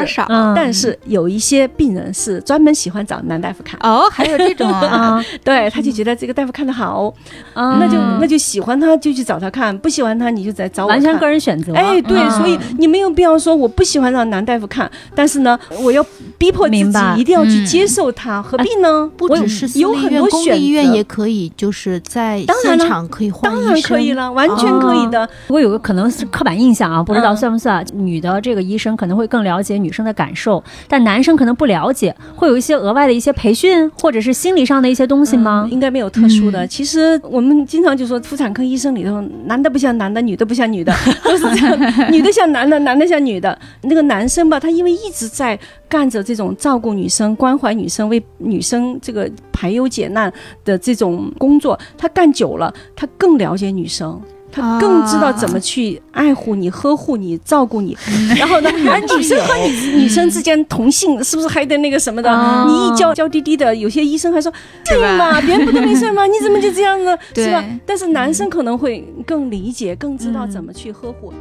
[0.56, 4.80] 但是有一些病人是专门喜欢找男大夫看，哦，还有这种啊，
[5.20, 7.14] 啊，对，他就觉得这个大夫看的好，
[7.56, 7.80] 嗯。
[7.80, 11.74] 那就那就喜欢他就去找他看，不喜欢他你就再找我完全个人选择。
[11.74, 12.32] 哎，对，嗯。
[12.32, 16.06] 所以你没有必要说我不喜欢让男大夫看，但是呢，我要
[16.38, 17.66] 逼迫自己一定要去嗯。
[17.66, 19.10] 接受他，何必呢？
[19.18, 23.82] 不我只是私有立医院，很多公立医院也可以，就是在现当然了场可以换当然。
[23.82, 25.28] 可以了，完全可以的。
[25.48, 27.86] 我有个可能是刻板印象啊，不知道嗯算不算？
[27.94, 35.72] 女的这个医生可能会更了解女生的感受，但男生可能不了解，会有一些额外的一些培训或者是心理上的一些东西吗嗯？
[35.72, 36.66] 应该没有特殊的。
[36.66, 43.58] 嗯其实我们经常就说，妇产科医生里头，男的不像男的，女的不像女的， 都是这样，女的像男的，男的像女的。
[43.84, 50.32] 那个男生吧，他因为一直在干着这种照顾女生、关怀女生、为女生这个排忧解难
[50.64, 54.22] 的这种工作，他干久了，他更了解女生。
[54.52, 57.98] 他更知道怎么去爱护你、呵护你、照顾你，
[58.38, 62.32] 然后呢，而 女生和女女生之间同性是不是还得那个什么的？
[62.32, 64.50] 啊你一娇娇滴滴的，有些医生还说？
[64.86, 66.26] 对嘛，别人不都没事吗？
[66.26, 67.18] 你怎么就这样呢？
[67.36, 67.62] 是吧？
[67.86, 71.34] 但是男生可能会更理解，更知道怎么去呵护。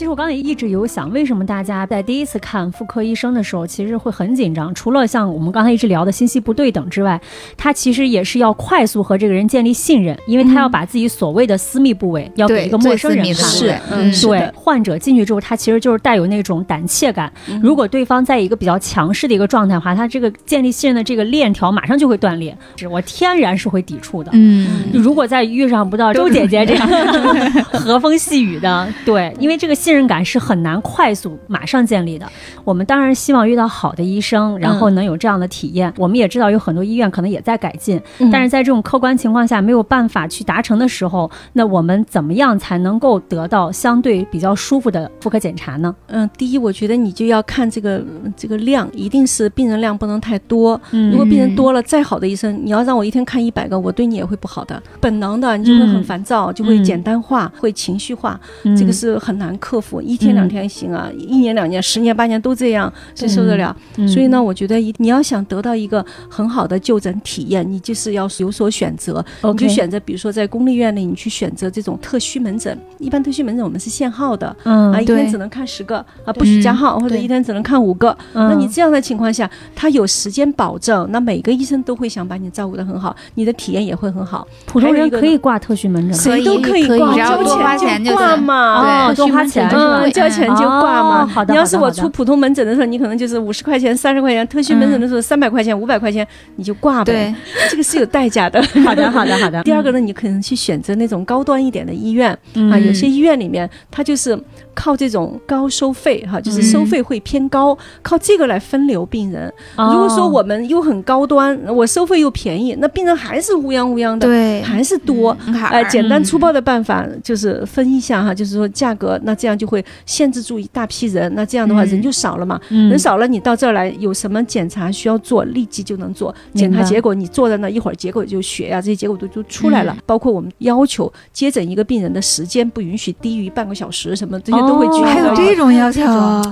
[0.00, 4.74] 其实我刚才一直有想，为什么大家在第一次看妇科医生的时候，其实会很紧张？
[4.74, 7.20] 除了像我们刚才一直聊的信息不对等之外，
[7.54, 14.10] 他其实也是要快速和这个人建立信任，因为他要把自己所谓的私密部位要给一个陌生人看。
[14.22, 17.30] 对，患者进去之后，他其实就是带有那种胆怯感。
[17.62, 24.30] 如果对方在一个比较强势的一个状态的话，他这个建立信任的这个链条马上就会断裂，是我天然是会抵触的。
[24.32, 26.88] 嗯，如果再遇上不到周姐姐这样
[27.70, 32.26] 和风细雨的，对，因为这个信任感是很难快速马上建立的。
[32.64, 35.92] 我们当然希望遇到好的医生，然后能有这样的体验。
[35.96, 45.94] 我们也知道有很多医院可能也在改进，嗯但是在这种客观情况下没有办法去达成的时候，那我们怎么样才能够得到相对比较舒服的妇科检查呢？
[46.06, 48.02] 嗯，第一，我觉得你就要看这个
[48.36, 50.80] 这个量，一定是病人量不能太多。
[50.92, 54.80] 嗯如果病人多了，再好的医生，你要让我一天看一百个，我对你也会不好的。
[55.00, 60.00] 本能的，你就会很烦躁，就会嗯简单化，会情绪化，嗯这个是很难克服。
[60.02, 63.74] 一天两天行啊，一年两年、十年八年都这样，谁受得了？
[63.96, 69.24] 嗯所以呢，我觉得一你要想得到一个很好的就诊体验，你就是要有所选择。
[69.42, 72.76] 你就选择，比如说在公立医院里，你去选择这种特需门诊。
[72.98, 78.16] 一般特需门诊我们是限号的，嗯啊，一天只能看十个啊，不许加号，或者一天只能看五个。
[78.34, 84.46] 嗯那你这样的情况下，他有时间保证，那每个医生都会想把你照顾得很好，你的体验也会很好。
[84.66, 89.08] 普通人可以挂特需门诊谁都可以挂，只要交多花钱钱就对挂嘛。
[89.08, 91.22] 哦，多花钱交钱就挂嘛。
[91.24, 97.12] 哦好的你要是我出普通门诊的时候，你可能就是五十块钱、三十块钱；特需门诊的时候，三百块钱、五百块钱，你就挂呗。
[97.12, 97.34] 对，
[97.70, 98.62] 这个是有代价的。
[98.84, 99.62] 好的，好的，好的。
[99.64, 104.38] 第二个呢，你可能去选择那种高端一点的医院嗯啊，有些医院里面它就是
[104.74, 109.52] 靠这种高收费哈，就是收费会偏高，靠这个来分流病人。
[109.76, 115.36] 哦如果说我们又很高端，我收费又便宜，那病人还是乌泱乌泱的，对，还是多。
[115.46, 126.34] 门槛儿呃，简单粗暴的办法就是分一下哈，就是说价格，那这样就会限制住一大批人，那这样的话嗯人就少了嘛，嗯人少了，你到这儿来有什么检查需要做，立即就能做。
[126.54, 129.92] 检查结果你坐在那一会儿，结果就血呀、这些结果都就出来了。
[129.92, 136.02] 嗯包括我们要求接诊一个病人的时间不允许低于半个小时，什么这些都会具体哦还有这种要求，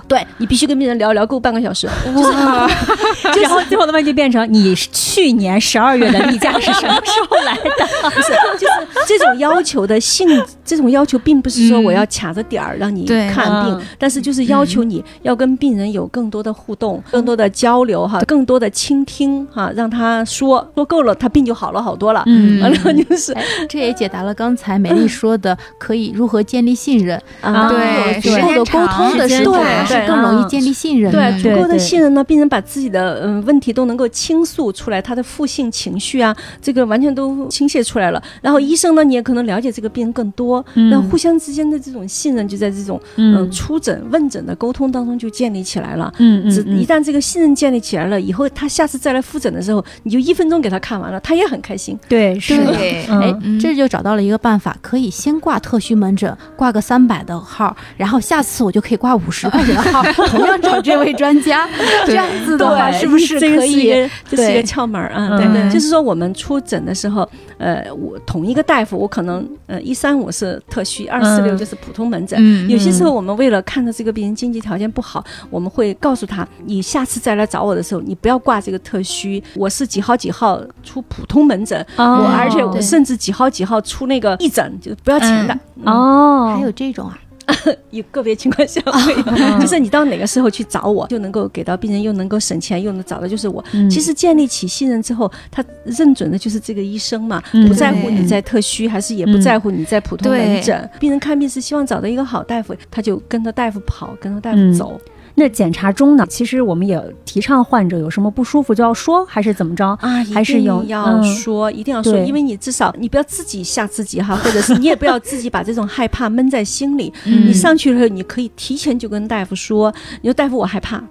[0.07, 2.69] 对你必须跟病人聊聊够半个小时，哇，
[3.41, 8.11] 然后最后的问题变成你去年十二月的例假是什么时候来的？
[8.11, 8.73] 不是，就是
[9.07, 10.29] 这种要求的性，
[10.65, 13.83] 这种要求并不是说我要卡着点儿让你看病，嗯。
[13.99, 22.23] 但是就是要求你要跟病人有更多的互动、更多的交流哈，更多的倾听哈，让他说说够了，他病就好了好多了。
[22.27, 22.61] 嗯。
[22.61, 27.21] 完了就是哎，这也解答了刚才美丽说的，可以如何建立信任。
[27.41, 27.69] 啊。
[27.69, 31.33] 对有足够的沟通的时候，对是对更容易建立信任的。
[31.33, 38.23] 对，足够的对对信任呢，病人把自己的嗯问题都能够倾诉出来，他的负性情绪啊，这个完全都倾泻出来了。
[38.41, 46.13] 然后医生呢，你也可能了解这个病人更多，嗯然后互相之间的这种信任就在这种嗯、嗯出诊问诊的沟通当中就建立起来了。
[46.19, 51.99] 嗯嗯只一旦这个信任建立起来了，以后他下次再来复诊的时候，你就一分钟给他看完了，他也很开心。
[52.09, 61.69] 对是的，哎嗯，这就找到了一个办法，可以先挂特需门诊，挂个三百的号，然后下次我就可以挂五十 块钱的号，同样找这位专家。
[62.07, 63.73] 这样子的话，是不是这个可以？
[63.73, 65.29] 是一个这是一个窍门啊？
[65.33, 67.29] 嗯对对就是说我们出诊的时候，
[67.59, 72.39] 呃，我同一个大夫，我可能呃一三五是特需，二四六就是普通门诊。
[72.41, 85.55] 嗯有些时候我们为了看到这个病人经济条件不好，我们会告诉他，你下次再来找我的时候，你不要挂这个特需，我是几号几号出普通门诊，哦我而且我甚至几号几号出那个义诊，就是不要钱的。
[85.77, 87.19] 嗯哦，还有这种啊？
[87.91, 93.65] 有个别情况下会，嗯 就是你到哪个时候去找我，就能够给到病人，又能够省钱，又能找到就是我。
[93.73, 100.91] 嗯其实建立起信任之后，他认准的就是这个医生嘛，嗯不在乎你在特需，还是也不在乎你在普通门诊。
[101.01, 105.01] 病人看病是希望找到一个好大夫，他就跟着大夫跑，跟着大夫嗯走。
[105.39, 109.87] 那检查中呢，其实我们也提倡患者有什么不舒服就要说，还是怎么着？
[110.01, 117.13] 啊，还是有要嗯说，一定要说，因为你至少你不要自己吓自己哈，或者是你也不要自己把这种害怕闷在心里。
[117.25, 121.03] 嗯你上去的时候，你可以提前就跟大夫说，你说大夫我害怕，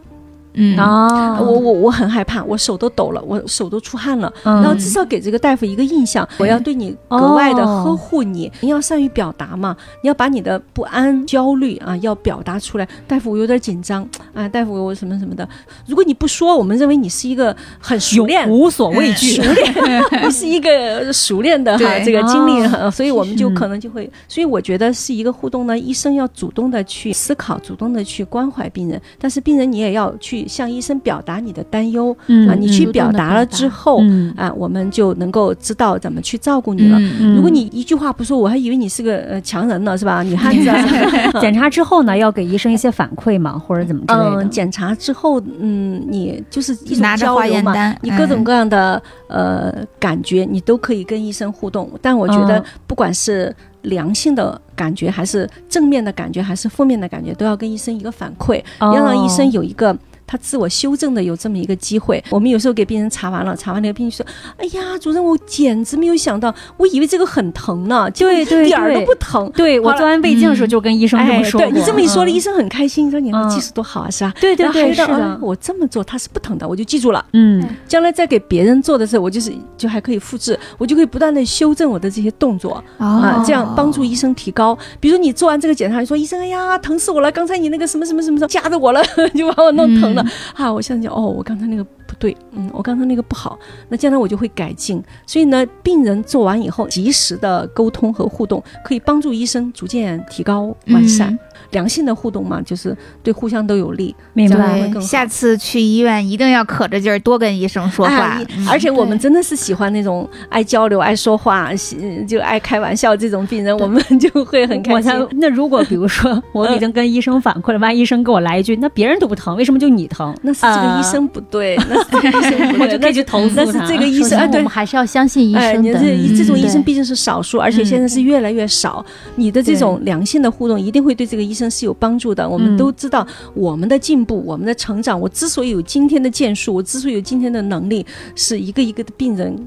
[0.57, 4.31] 嗯啊，我我我很害怕，我手都抖了，我手都出汗了。
[4.43, 12.87] 嗯然后至少给这个大夫一个印象，我要对你格外的呵护你，你要善于表达嘛，你要把你的不安、焦虑啊，要表达出来。
[13.07, 15.47] 大夫，我有点紧张啊，大夫，我什么什么的。
[15.85, 18.49] 如果你不说，我们认为你是一个很熟练。
[18.49, 19.43] 无所畏惧 熟。
[19.43, 19.73] 练，
[20.25, 25.77] 你是一个熟练的哈，这个经历哦，所以我们就嗯可能就会，所以我觉得是一个互动呢。
[25.77, 36.97] 医生要主动的去思考，主动的去关怀病人，但是病人你也要去去向医生表达你的担忧嗯啊，你去表达了之后嗯啊，我们就能够知道怎么去照顾你了。
[37.19, 40.23] 嗯如果你一句话不说，我还以为你是个呃强人呢，是吧？
[40.23, 40.77] 女汉子啊。
[41.41, 44.43] 检查之后呢，要给医生一些反馈嘛， 或者怎么之类的。
[44.43, 51.89] 嗯，检查之后，嗯，你就是一种拿着交流嘛，你各种嗯各样的、呃感觉，你都可以跟医生互动。
[52.01, 59.95] 但我觉得嗯，不管是良性的感觉，还是正面的感觉，还是负面的感觉，都要跟医生一个反馈，哦要让医生有一个。
[60.27, 64.25] 他自我修正的有这么一个机会，我们有时候给病人查完了，查完那个病人说
[64.59, 69.49] ：“哎呀，主任，我简直没有想到，我以为这个很疼呢，结 果对对一点儿都不疼。
[69.55, 74.33] 对我做完胃镜的时候就跟医生这么哎，说你这么一说了，嗯医生很开心，说你技术多好啊，是吧？
[74.41, 77.25] 对对对，是的我这么做他是不疼的，我就记住了。
[77.33, 84.77] 嗯将来再给别人做的时候，我就是就还可以复制，我就可以不断的修正我的这些动作啊哦，这样帮助医生提高。
[84.99, 87.31] 比如你做完这个检查，你说医生，哎呀，疼死我了！
[87.31, 89.01] 刚才你那个什么什么什么夹着我了，
[89.33, 90.71] 就把我弄疼了、啊！
[90.71, 93.57] 我现在就哦，我刚才那个不对，嗯，我刚才那个不好，
[93.87, 95.01] 那将来我就会改进。
[95.25, 101.31] 所以呢，病人做完以后，及时的沟通和互动，可以帮助医生逐渐提高完善。
[101.33, 101.39] 嗯
[101.71, 104.15] 良性的互动嘛，就是对互相都有利。
[104.33, 104.89] 明白。
[105.01, 115.11] 下次去医院一定要可着劲儿多跟医生说话哎，嗯而且我们真的是喜欢那种爱交流、爱说话、喜就爱开玩笑这种病人，我们就会很开心。
[115.31, 120.33] 那如果比如说 我已经跟医生反馈了，万一医生给我来一句，那别人都不疼，为什么就你疼？
[120.43, 124.71] 那是这个医生不对， 那是这个医生不我对，就可以去投诉那是他这个医生哎，对我们。
[124.77, 125.99] 还是要相信医哎，生的。
[125.99, 129.03] 你这这种医生毕竟是少数，而且现在是越来越少。
[129.35, 132.47] 你的这种良性的互动，一定会对这个医生是有帮助的。
[132.47, 138.05] 我们嗯都知道，我们的进步，我们的成长，我之所以有今天的建树，我之所以有今天的能力，
[138.35, 139.57] 是一个一个的病人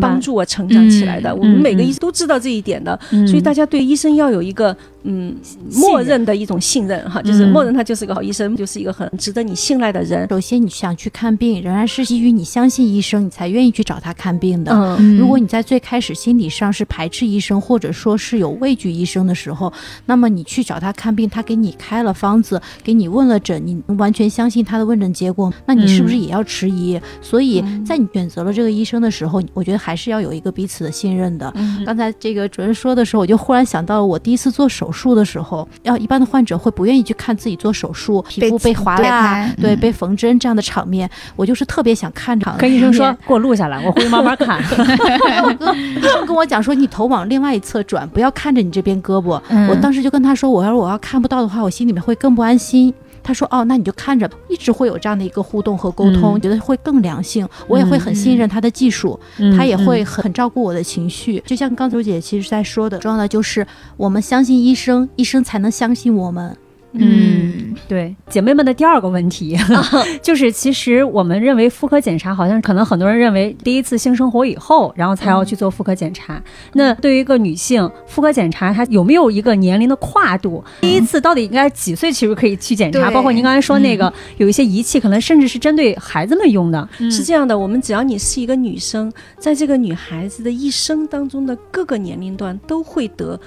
[0.00, 0.20] 帮。
[0.20, 1.30] 助我成长起来的。
[1.30, 5.34] 嗯我们每个嗯医生都知道这一点的，嗯所以大家对医生要有一个嗯
[5.72, 10.26] 默认的一种信任哈，就是嗯默认他就是个好医生，就是一个很值得你信赖的人。
[10.28, 14.72] 首先，你想去看病，仍然是基于你相信医生，你才愿意去找他看病的。
[14.72, 19.72] 嗯嗯如果你在最开始心理上是排斥医生，或者说是有畏惧医生的时候，
[20.06, 27.00] 那么你去找他看病，他给你开了方子，给你问了诊，你完全相信他的问诊结果，那你是不是也要迟疑？
[27.20, 31.50] 所以在你选择了这个医生的时候，我觉得还是要有一个彼此的信任的。
[31.56, 42.54] 嗯刚才这个主任说的时候，我就忽然想到了我第一次做手术的时候，要一般的患者会不愿意去看自己做手术，皮肤被划对拉开，对，嗯被缝针这样的场面，我就是特别想看着。
[42.58, 44.60] 跟医生说，给我录下来，我回去慢慢看。
[45.96, 49.40] 医生跟我讲说，你头往另外一侧转，不要看着你这边胳膊。
[49.48, 52.92] 嗯我当时就跟他说，我要是我要看不到的话，我心里面会更不安心。
[53.22, 57.48] 他说：“哦，那你就看着，一直会有这样的一个互动和沟通，嗯觉得会更良性。
[57.68, 61.42] 我也会很信任他的技术，嗯他也会很照顾我的情绪。
[61.46, 63.66] 就像刚才周姐其实在说的，重要的就是
[63.96, 66.56] 我们相信医生，医生才能相信我们。
[66.94, 69.56] 嗯对，姐妹们的第二个问题
[70.22, 76.42] 就是，其实我们认为妇科检查好像可能很多人认为第一次性生活以后，然后才要去做妇科检查。
[76.74, 80.62] 那对于一个女性，妇科检查它有没有一个年龄的跨度？
[80.80, 83.06] 第一次到底应该几岁其实可以去检查？
[83.06, 86.88] 对包括您刚才说那个、有一些仪器，可能甚至是针对孩子们用的。
[87.10, 93.38] 是这样的，我们只要你是一个女生，在这个女孩子的一生当中的各个年龄段都会得。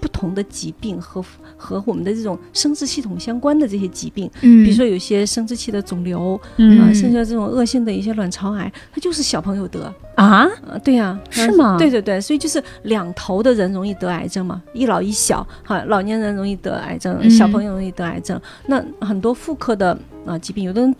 [0.00, 1.24] 不同的疾病和
[1.56, 9.92] 和我们的这种生殖系统相关的这些疾病，嗯，比如说有些生殖器的肿瘤啊，嗯甚至这种恶性的一些卵巢癌，它就是小朋友得。
[10.16, 11.78] 啊，呃，对呀、是吗？
[11.78, 17.30] 对对对，所以就是两头的人容易得癌症嘛，一老一小，哈，老年人容易得癌症，嗯。
[17.30, 18.38] 小朋友容易得癌症。
[18.66, 19.96] 那很多妇科的
[20.26, 20.94] 啊、疾病，有的人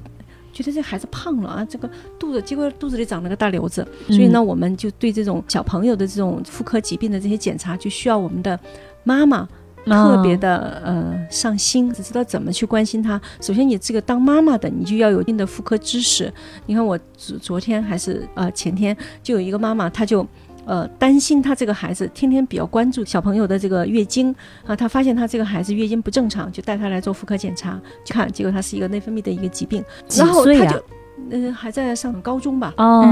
[0.55, 8.59] 觉得这孩子胖了啊，这个肚子结果肚子里长了个大瘤子，所以呢，我们就对这种小朋友的这种妇科疾病的这些检查，就需要我们的
[9.05, 9.48] 妈妈。
[9.86, 13.18] 特别的呃上心，只知道怎么去关心她。
[13.40, 16.30] 首先，你这个当妈妈的，你就要有一定的妇科知识。
[16.66, 20.24] 你看，我昨昨天还是呃前天，就有一个妈妈，她就
[20.66, 24.32] 呃担心她这个孩子天天比较关注小朋友的这个月经
[24.66, 30.84] 啊，她发现她这个孩子月经不正常，就带她来做妇科检查，去看，结果她是一个内分泌的一个疾病，几然后岁呀他就。
[31.30, 33.03] 呃，还在上高中吧，哦，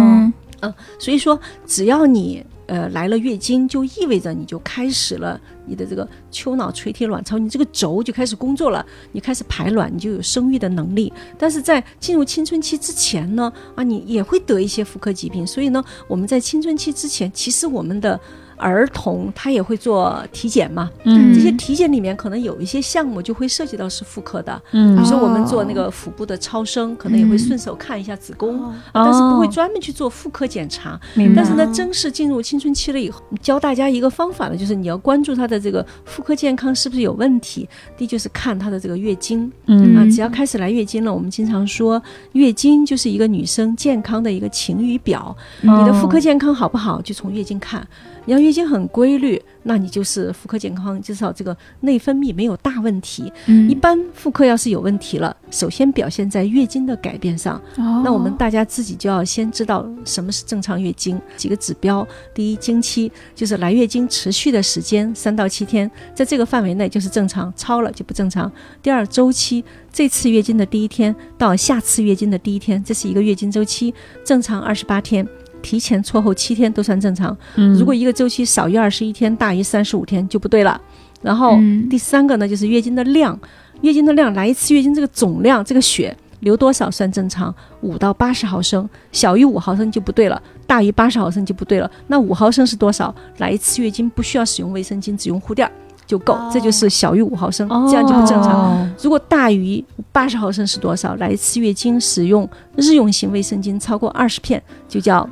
[0.61, 11.12] 嗯所以说，只要你呃来了月经，就意味着你就开始了你的这个丘脑垂体卵巢，你这个轴就开始工作了，你开始排卵，你就有生育的能力。
[11.37, 18.21] 但是在进入青春期之前呢，啊，你也会得一些妇科疾病，所以呢，我们在青春期之前，其实我们的
[18.59, 31.01] 儿童他也会做体检嘛，嗯这些体检里面可能有一些项目就会涉及到是妇科的，比嗯如说我们做那个腹部的超声，可能也会顺手看一下子宫，哦但是不会哦专门去做妇科检查。
[31.15, 37.69] 明白但是呢，正式进入青春期了以后，教大家一个方法呢，就是你要关注她的这个妇科健康是不是有问题。
[37.97, 42.03] 第一就是看她的这个月经嗯啊，只要开始来月经了，我们经常说
[42.33, 45.37] 月经就是一个女生健康的一个晴雨表。
[45.61, 47.87] 你的妇科健康好不好，就从月经看。
[48.29, 53.33] 你要月经很规律，那你就是妇科健康，至少这个内分泌没有大问题。
[53.47, 57.57] 嗯一般妇科要是有问题了，首先表现在月经的改变上。
[57.79, 62.07] 哦那我们大家自己就要先知道什么是正常月经，几个指标。
[62.35, 68.53] 第一，经期就是来月经持续的时间三到七天，在这个范围内就是正常，超了就不正常。
[68.83, 75.26] 第二，周期，这次月经的第一天到下次月经的第一天，这是一个月经周期，正常二十八天。
[75.63, 80.81] 提前错后七天都算正常，嗯如果一个周期少于二十一天，大于三十五天就不对了。
[81.21, 83.39] 然后嗯第三个呢，就是月经的量，
[83.83, 87.53] 月经的量来一次月经这个总量，这个血流多少算正常？
[87.81, 91.91] 五到八十毫升，小于五毫升就不对了，大于八十毫升就不对了。
[92.07, 93.15] 那五毫升是多少？
[93.39, 95.73] 来一次月经不需要使用卫生巾，只用护垫儿
[96.07, 98.53] 就够，哦这就是小于五毫升，哦这样就不正常。
[98.53, 98.91] 常。
[99.03, 101.17] 如果大于八十毫升是多少？
[101.17, 105.29] 来一次月经使用日用型卫生巾超过二十片，就叫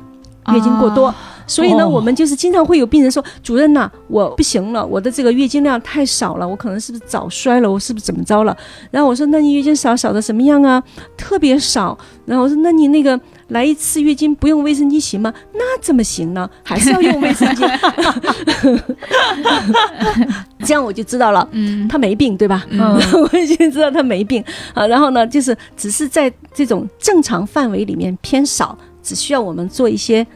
[0.53, 1.13] 月经过多。
[1.49, 7.71] 所以呢，哦我们就是经常会有病人说：“主任呐、我不行了，我的这个月经量太少了，我可能是不是早衰了？
[7.71, 8.55] 我是不是怎么着了？”
[8.91, 10.83] 然后我说：“那你月经少少的什么样啊？
[11.15, 13.17] 特别少。”然后我说：“那你那个
[13.47, 15.33] 来一次月经不用卫生巾行吗？
[15.53, 16.49] 那怎么行呢？
[16.63, 17.65] 还是要用卫生巾。
[20.65, 22.65] 这样我就知道了，嗯他没病，对吧？
[22.69, 22.93] 嗯
[23.31, 24.43] 我已经知道他没病
[24.73, 24.85] 啊。
[24.85, 30.27] 然后呢，就是只是在这种正常范围里面偏少，只需要我们做一些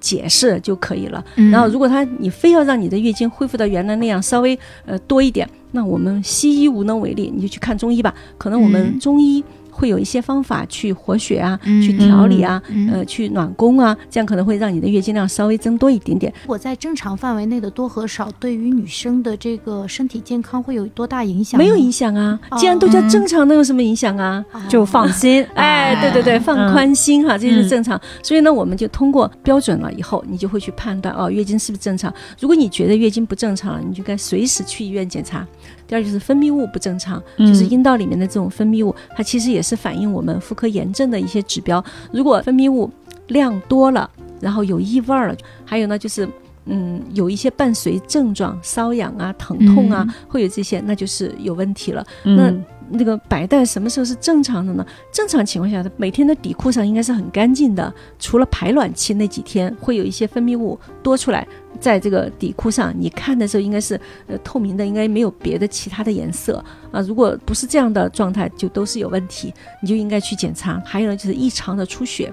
[0.00, 1.24] 解释就可以了。
[1.36, 8.14] 嗯然后，如果他你非要让你的月经恢复到原来那样，稍微呃多一点，那我们西医无能为力，你就去看中医吧。
[8.38, 16.32] 可能我们嗯中医会有一些方法去活血啊，嗯去调理啊，嗯呃，去暖宫啊，这样可能会让你的月经量稍微增多一点点。
[16.46, 21.58] 我在正常范围内的多和少，对于女生的这个身体健康会有多大影响？
[21.58, 24.44] 没有影响啊，既然都叫正常，能有什么影响啊？
[24.52, 25.44] 响就放心。
[25.54, 28.00] 哎，对对对，嗯放宽心哈，这是嗯正常。
[28.22, 32.12] 所以呢，我们就通过标准了以后，你就会去判断哦，月经是不是正常。
[32.40, 35.46] 如果你觉得月经不正常了，你就该随时去医院检查。
[35.90, 41.84] 第二就是分泌物不正常，嗯就是阴道里面的这种分泌物，它其实也是反映我们妇科炎症的一些指标。
[42.12, 42.88] 如果分泌物
[43.26, 44.08] 量多了，
[44.40, 46.28] 然后有异味儿了，还有呢就是。
[46.66, 52.06] 嗯，有一些伴随症状，瘙痒啊、疼痛啊，嗯会有这些，那就是有问题了。
[52.22, 52.54] 嗯那
[52.90, 54.84] 那个白带什么时候是正常的呢？
[55.12, 61.46] 正常情况下，它每天的底裤上应该是很干净的，除了排卵期那几天会有一些分泌物多出来，
[61.78, 67.00] 在这个底裤上，你看的时候应该是呃透明的，应该没有别的其他的颜色啊。
[67.00, 70.82] 如果不是这样的状态，就都是有问题，你就应该去检查。
[70.84, 72.32] 还有呢，就是异常的出血。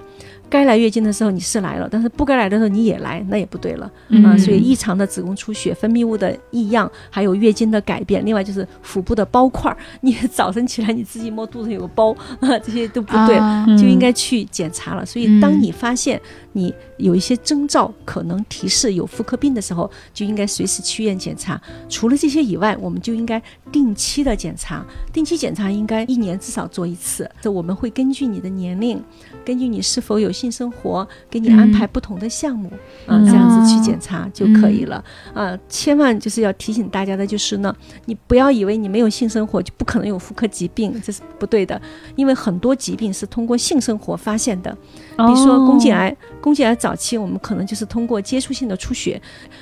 [0.50, 3.92] 该来月经的时候你是来了，但是不该来的时候你也来，那也不对了啊。
[4.10, 13.38] 嗯所以异常的子宫出血、分泌物的异样，还有月经的改变，另外就是腹部的包块儿，你早晨起来你自己摸肚子有个包啊，这些都不对。
[13.76, 15.04] 就应该去检查了。
[15.04, 16.20] 所以，当你发现
[16.52, 21.60] 你有一些征兆可能提示有妇科病的时候，就应该随时去医院检查。
[21.88, 23.40] 除了这些以外，我们就应该
[23.70, 24.84] 定期的检查。
[25.12, 27.30] 定期检查应该一年至少做一次。
[27.40, 29.02] 这我们会根据你的年龄，
[29.44, 32.68] 根据你是否有性生活，给你安排不同的项目
[33.06, 35.04] 啊，嗯这样子去检查就可以了。
[35.34, 37.74] 啊，千万就是要提醒大家的就是呢，
[38.06, 41.80] 你不要以为你没有性生活就不可能有妇科疾病，这是不对的。
[42.16, 44.70] 因为很多疾病是通过性生活发现的，
[45.16, 46.16] 比如说宫颈癌，
[46.48, 49.20] 宫颈癌早期我们可能就是通过接触性的出血，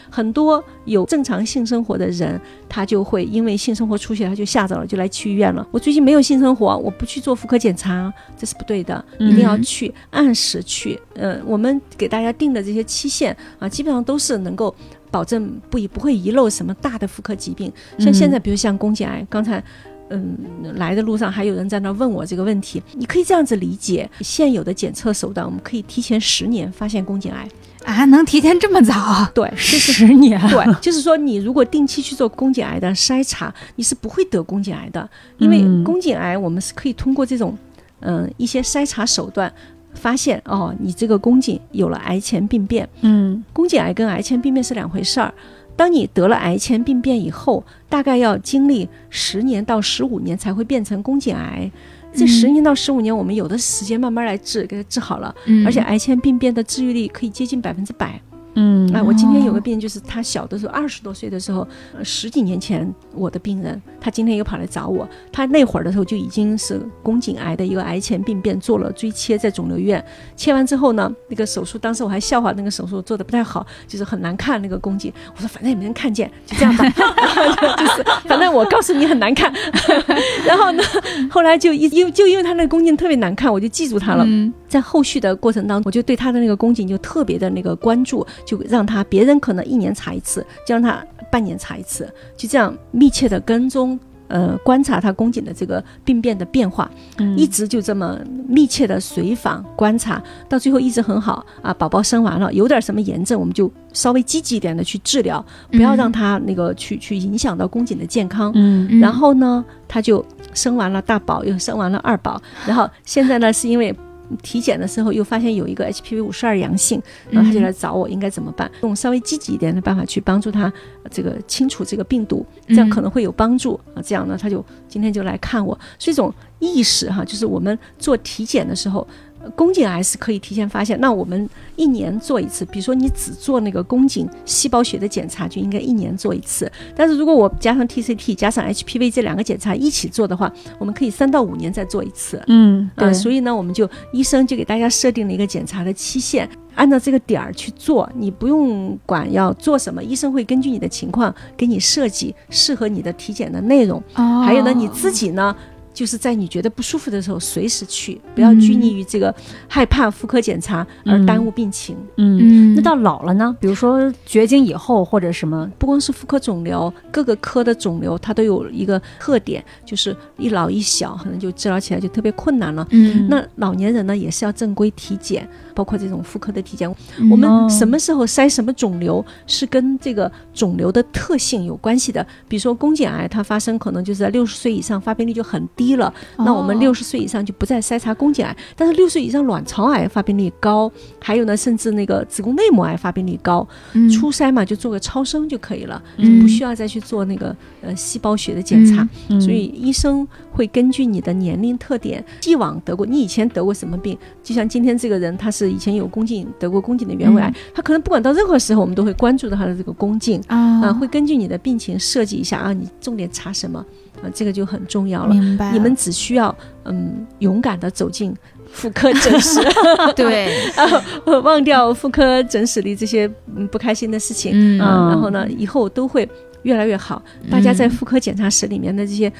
[0.08, 5.66] 很多有正常性生活的人，他就会因为性生活出血，他就吓着了，就来去医院了。
[5.72, 10.96] 我最近没有性生活，我不去做妇科检查，这是不对的，一定要去按时去。
[11.16, 14.72] 呃，我们给大家定的这些期限啊，基本上都是能够。
[15.08, 19.62] 保证不不会遗漏什么大的妇科疾病，像现在，比如像宫颈癌，刚才
[20.10, 20.36] 嗯，
[20.76, 27.48] 来的路上还有人在那问我这个问题，你可以这样子理解：现有的检测手段，我们可以提前十年发现宫颈癌。
[27.84, 29.28] 啊，能提前这么早？
[29.34, 37.56] 对，就 是十年，对，就是说你如果定期去做宫颈癌的筛查，你是不会得宫颈癌的，因为嗯宫颈癌我们是可以通过这种
[38.00, 39.52] 嗯、一些筛查手段。
[39.94, 45.32] 发现哦，你这个宫颈有了癌前病变，嗯宫颈癌跟癌前病变是两回事儿。
[45.76, 51.70] 当你得了癌前病变以后，大概要经历十年到十五年才会变成宫颈癌。
[52.14, 55.34] 这十年到十五年，我们有的时间慢慢来治，给它治好了。
[55.44, 58.18] 嗯而且癌前病变的治愈率可以接近百分之百。
[58.56, 65.08] 嗯啊，我今天有个病人，就是他小的时候，二十多岁的时候，呃十几年前我的病人，他今天又跑来找我。
[65.30, 70.02] 他那会儿的时候就已经是宫颈癌的一个癌前病变，做了椎切，在肿瘤医院
[70.34, 75.12] 切完之后呢，那个手术当时我还笑话那个手术做的不太好，就是很难看那个宫颈。
[75.34, 76.88] 我说反正也没人看见，就这样吧，
[77.76, 79.52] 就是反正我告诉你很难看。
[80.46, 80.82] 然后呢，
[81.30, 84.24] 后来就一因就因为他那个宫颈特别难看，我就记住他了。
[84.26, 93.98] 嗯在后续的过程当中，我就对他的那个宫颈就特别的那个关注，就让他别人可能一年查一次，就让他半年查一次，就这样密切的跟踪。
[94.28, 101.72] 呃，观察他宫颈的这个病变的变化，嗯一直就这么密切的随访观察，到最后一直很好啊。
[101.72, 108.50] 宝宝生完了，有点什么炎症，我们就稍微积极一点的去治疗，不要让他那个去去影响到宫颈的健康。
[108.56, 113.94] 嗯嗯然后呢，他就生完了大宝，又生完了二宝，然后现在呢，是因为
[114.42, 117.00] 体检的时候又发现有一个 HPV 五十二阳性，
[117.30, 118.70] 然后他就来找我，应该怎么办？
[118.82, 120.64] 用稍微积极一点的办法去帮助他
[121.02, 124.02] 呃这个清除这个病毒，这样可能会有帮助啊。
[124.02, 129.06] 这样呢，他就今天就来看我，是一种意识哈，就是我们做体检的时候。
[129.46, 132.64] 呃宫颈癌是可以提前发现，那我们一年做一次。
[132.64, 136.70] 比如说你只做那个宫颈细胞学的检查，就应该一年做一次。
[136.94, 142.42] 但是如果我加上 TCT 加上 HPV 这两个检查一起做的话，我们可以三到五年再做一次。
[142.48, 154.02] 嗯，呃，对，所以呢，我们就医生就给大家设定了一个检查的期限，按照这个点儿去做，你不用管要做什么，医生会根据你的情况给你设计适合你的体检的内容。
[154.14, 155.54] 哦还有呢，你自己呢，
[155.96, 159.34] 就是在你觉得不舒服的时候随时去，不要拘泥于这个
[159.66, 161.96] 害怕妇科检查而耽误病情。
[162.18, 162.38] 嗯。
[162.38, 163.56] 嗯，那到老了呢？
[163.58, 172.86] 比如说绝经以后或者什么，不光是妇科肿瘤，各个科的肿瘤它都有一个特点，就是一老一小，可能就治疗起来就特别困难了。
[172.90, 176.90] 嗯那老年人呢，也是要正规体检，包括这种妇科的体检。
[177.18, 182.26] 嗯我们哦什么时候筛什么肿瘤，是跟这个肿瘤的特性有关系的。
[182.48, 186.12] 比如说宫颈癌，它发生可能就是在六十岁以上，发病率就很低了。
[186.38, 193.66] 那我们哦六十岁以上就不再筛查宫颈癌，但是六岁以上卵巢癌发病率高，还有呢，甚至那个子宫内膜癌发病率高。
[193.92, 199.06] 嗯初筛嘛，就做个超声就可以了，嗯不需要再去做那个呃细胞学的检查。
[199.28, 204.16] 嗯所以医生会根据你的年龄特点，既往得过，你以前得过什么病？
[204.42, 213.84] 就像今天这个人，他是以前有宫颈得过宫颈的原位癌，他可能不管到任何时候，我们都会关注到他的这个宫颈啊、啊会根据你的病情设计一下啊，你重点查什么
[214.22, 215.34] 啊，这个就很重要了。
[215.34, 215.72] 明白。
[215.72, 216.54] 你们只需要
[216.84, 218.34] 嗯勇敢的走进
[218.72, 219.60] 妇科诊室，
[220.16, 220.50] 对，
[221.44, 224.80] 忘掉妇科诊室里这些嗯不开心的事情，嗯。
[224.80, 226.28] 啊，然后呢，以后都会
[226.62, 227.22] 越来越好。
[227.50, 229.32] 大家在妇科检查室里面的这些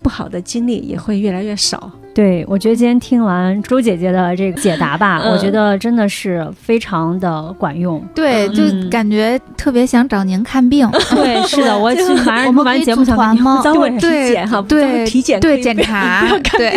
[0.00, 1.90] 不好的经历也会越来越少。
[2.14, 5.32] 对，我觉得今天听完周姐姐的这个解答吧，嗯。
[5.32, 8.00] 我觉得真的是非常的管用。
[8.14, 10.88] 对，就嗯感觉特别想找您看病。
[11.10, 13.60] 对，是的， 我去马上我们完节目想团吗？
[13.64, 16.68] 找我对体检哈，对对可以 不要检查对。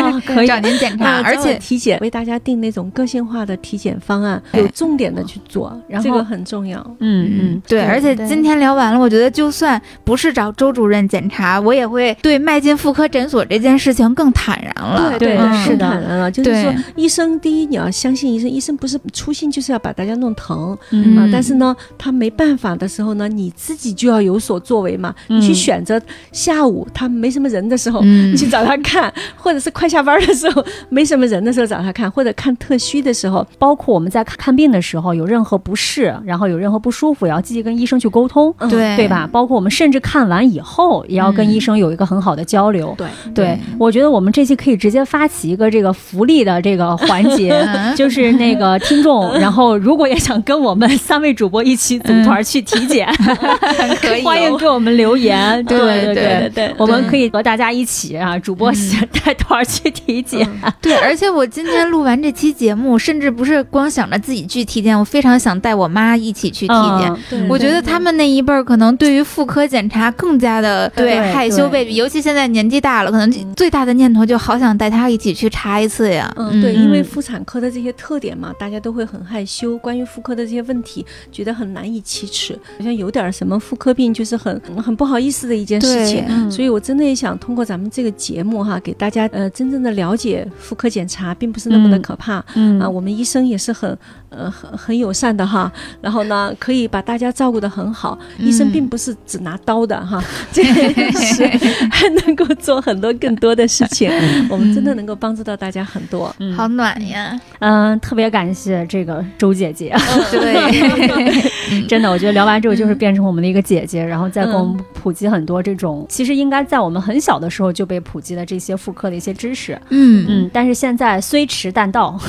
[0.00, 0.46] 啊，可以。
[0.46, 6.78] 找您检查，而且体检为大家定那种个性化的体检方案，哎有重点的去做，然后这个很重要。
[7.00, 15.18] 嗯嗯，对，对对而且今天聊完了，我觉得就算不是找周主任检查，我也会对迈进妇科诊所这件事情更坦然了。
[15.18, 15.86] 对对是的。
[15.88, 21.16] 坦然了，就是说，医生第一你要相信医生，医生不是初心就是要把大家弄疼嗯。
[21.18, 26.00] 啊嗯，但是呢，他没办法的时候呢，你自己就要有所作为嘛，你去嗯选择
[26.32, 28.32] 下午他没什么人的时候，嗯。
[28.32, 38.68] 你去找他看， 或者是快下班的时候 没什么人的时候找他看，或者看特需的时候，包括我们在看病的时候有任何不适，然后有任何不舒服，也要积极跟医生去沟通，嗯。
[38.68, 38.96] 对。
[38.96, 39.28] 对吧？
[39.30, 41.50] 包括我们甚至看完以后，也要跟嗯。
[41.52, 42.94] 医生有一个很好的交流。
[42.98, 47.86] 对，对，我觉得我们这期可以直接发起一个这个福利的这个环节，嗯。
[47.96, 53.08] 就是那个听众，然后如果也想跟我们三位主播一起组团去体检，
[54.02, 55.64] 可以欢迎给我们留言。
[55.64, 58.72] 对对对对我们可以和大家一起啊，主播
[59.24, 60.46] 带团去体检。
[60.80, 67.48] 对，而且我今天录完这期节目，甚至不是光想着自己去体检，我非常想带我妈一起去体检。
[67.48, 71.80] 我觉得他们那一辈儿可能对于妇科检查更加的对害羞对。
[71.80, 76.32] 畏惧，尤其现在年纪大了，可能最大的念头就好想带他一起去查一次呀。
[76.36, 79.76] 嗯，对，嗯因为妇产科的这些特点嘛，大家都会很害羞。
[79.78, 86.24] 关于妇科的这些问题，觉得很难以启齿，好像有点什么妇科病，就是很很不好意思的一件事情。
[86.28, 92.88] 嗯所以我真的也想通过咱们这个节目哈，给大家呃真正的了解妇科检查并不是那么的嗯可怕、嗯啊。
[92.88, 93.98] 我们医生也是很
[94.36, 95.70] 呃很很友善的哈，
[96.00, 98.18] 然后呢可以把大家照顾的很好。
[98.38, 100.22] 医生并不是只拿刀的哈，
[100.52, 101.46] 这是
[101.90, 104.10] 还能够做很多更多的事情，
[104.48, 106.34] 我们真的能够帮助到大家很多。
[106.38, 106.54] 嗯。
[106.54, 107.38] 好暖呀！
[107.60, 109.94] 嗯，特别感谢这个周姐姐，
[110.30, 119.78] 对， 真的，我觉得聊完之后就是变成我们的一个姐姐，然后再给我们普及很多这种其实应该在我们很小的时候就被普及的这些妇科的一些知识。
[119.90, 120.24] 嗯。
[120.28, 122.18] 嗯，但是现在虽迟但到，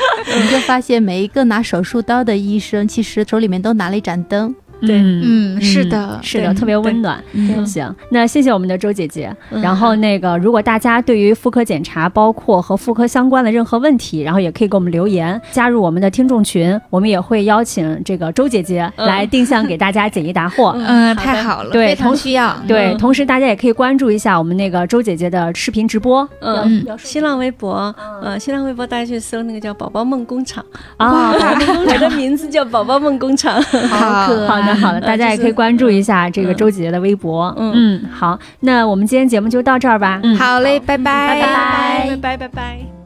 [0.32, 4.54] 我们就发现每一个拿手术刀的医生，其实手里面都拿了一盏灯。
[4.80, 7.22] 对嗯嗯，是的，是的，特别温暖。
[7.32, 9.34] 嗯行，那谢谢我们的周姐姐。
[9.50, 20.72] 嗯然后那个，如果大家对于妇科检查，包括和妇科相关的任何问题，然后也可以给我们留言，加入我们的听众群，我们也会邀请这个周姐姐嗯来定向给大家解疑答惑。
[20.78, 22.56] 嗯，太好了，对非常同需要。
[22.66, 30.64] 对，嗯同时大家也可以关注一下我们那个周姐姐的视频直播嗯嗯，新浪微博，呃，新浪微博大家去搜那个叫“宝宝梦工厂
[30.96, 33.60] 啊。”，我的名字叫宝宝梦工厂。
[33.90, 37.54] 好可好的，好的， 大家也可以关注一下这个周姐姐的微博。
[37.58, 37.72] 嗯。
[37.74, 40.20] 嗯，好，那我们今天节目就到这儿吧。
[40.22, 40.36] 嗯。
[40.36, 42.99] 好嘞，拜拜，拜拜拜拜拜拜。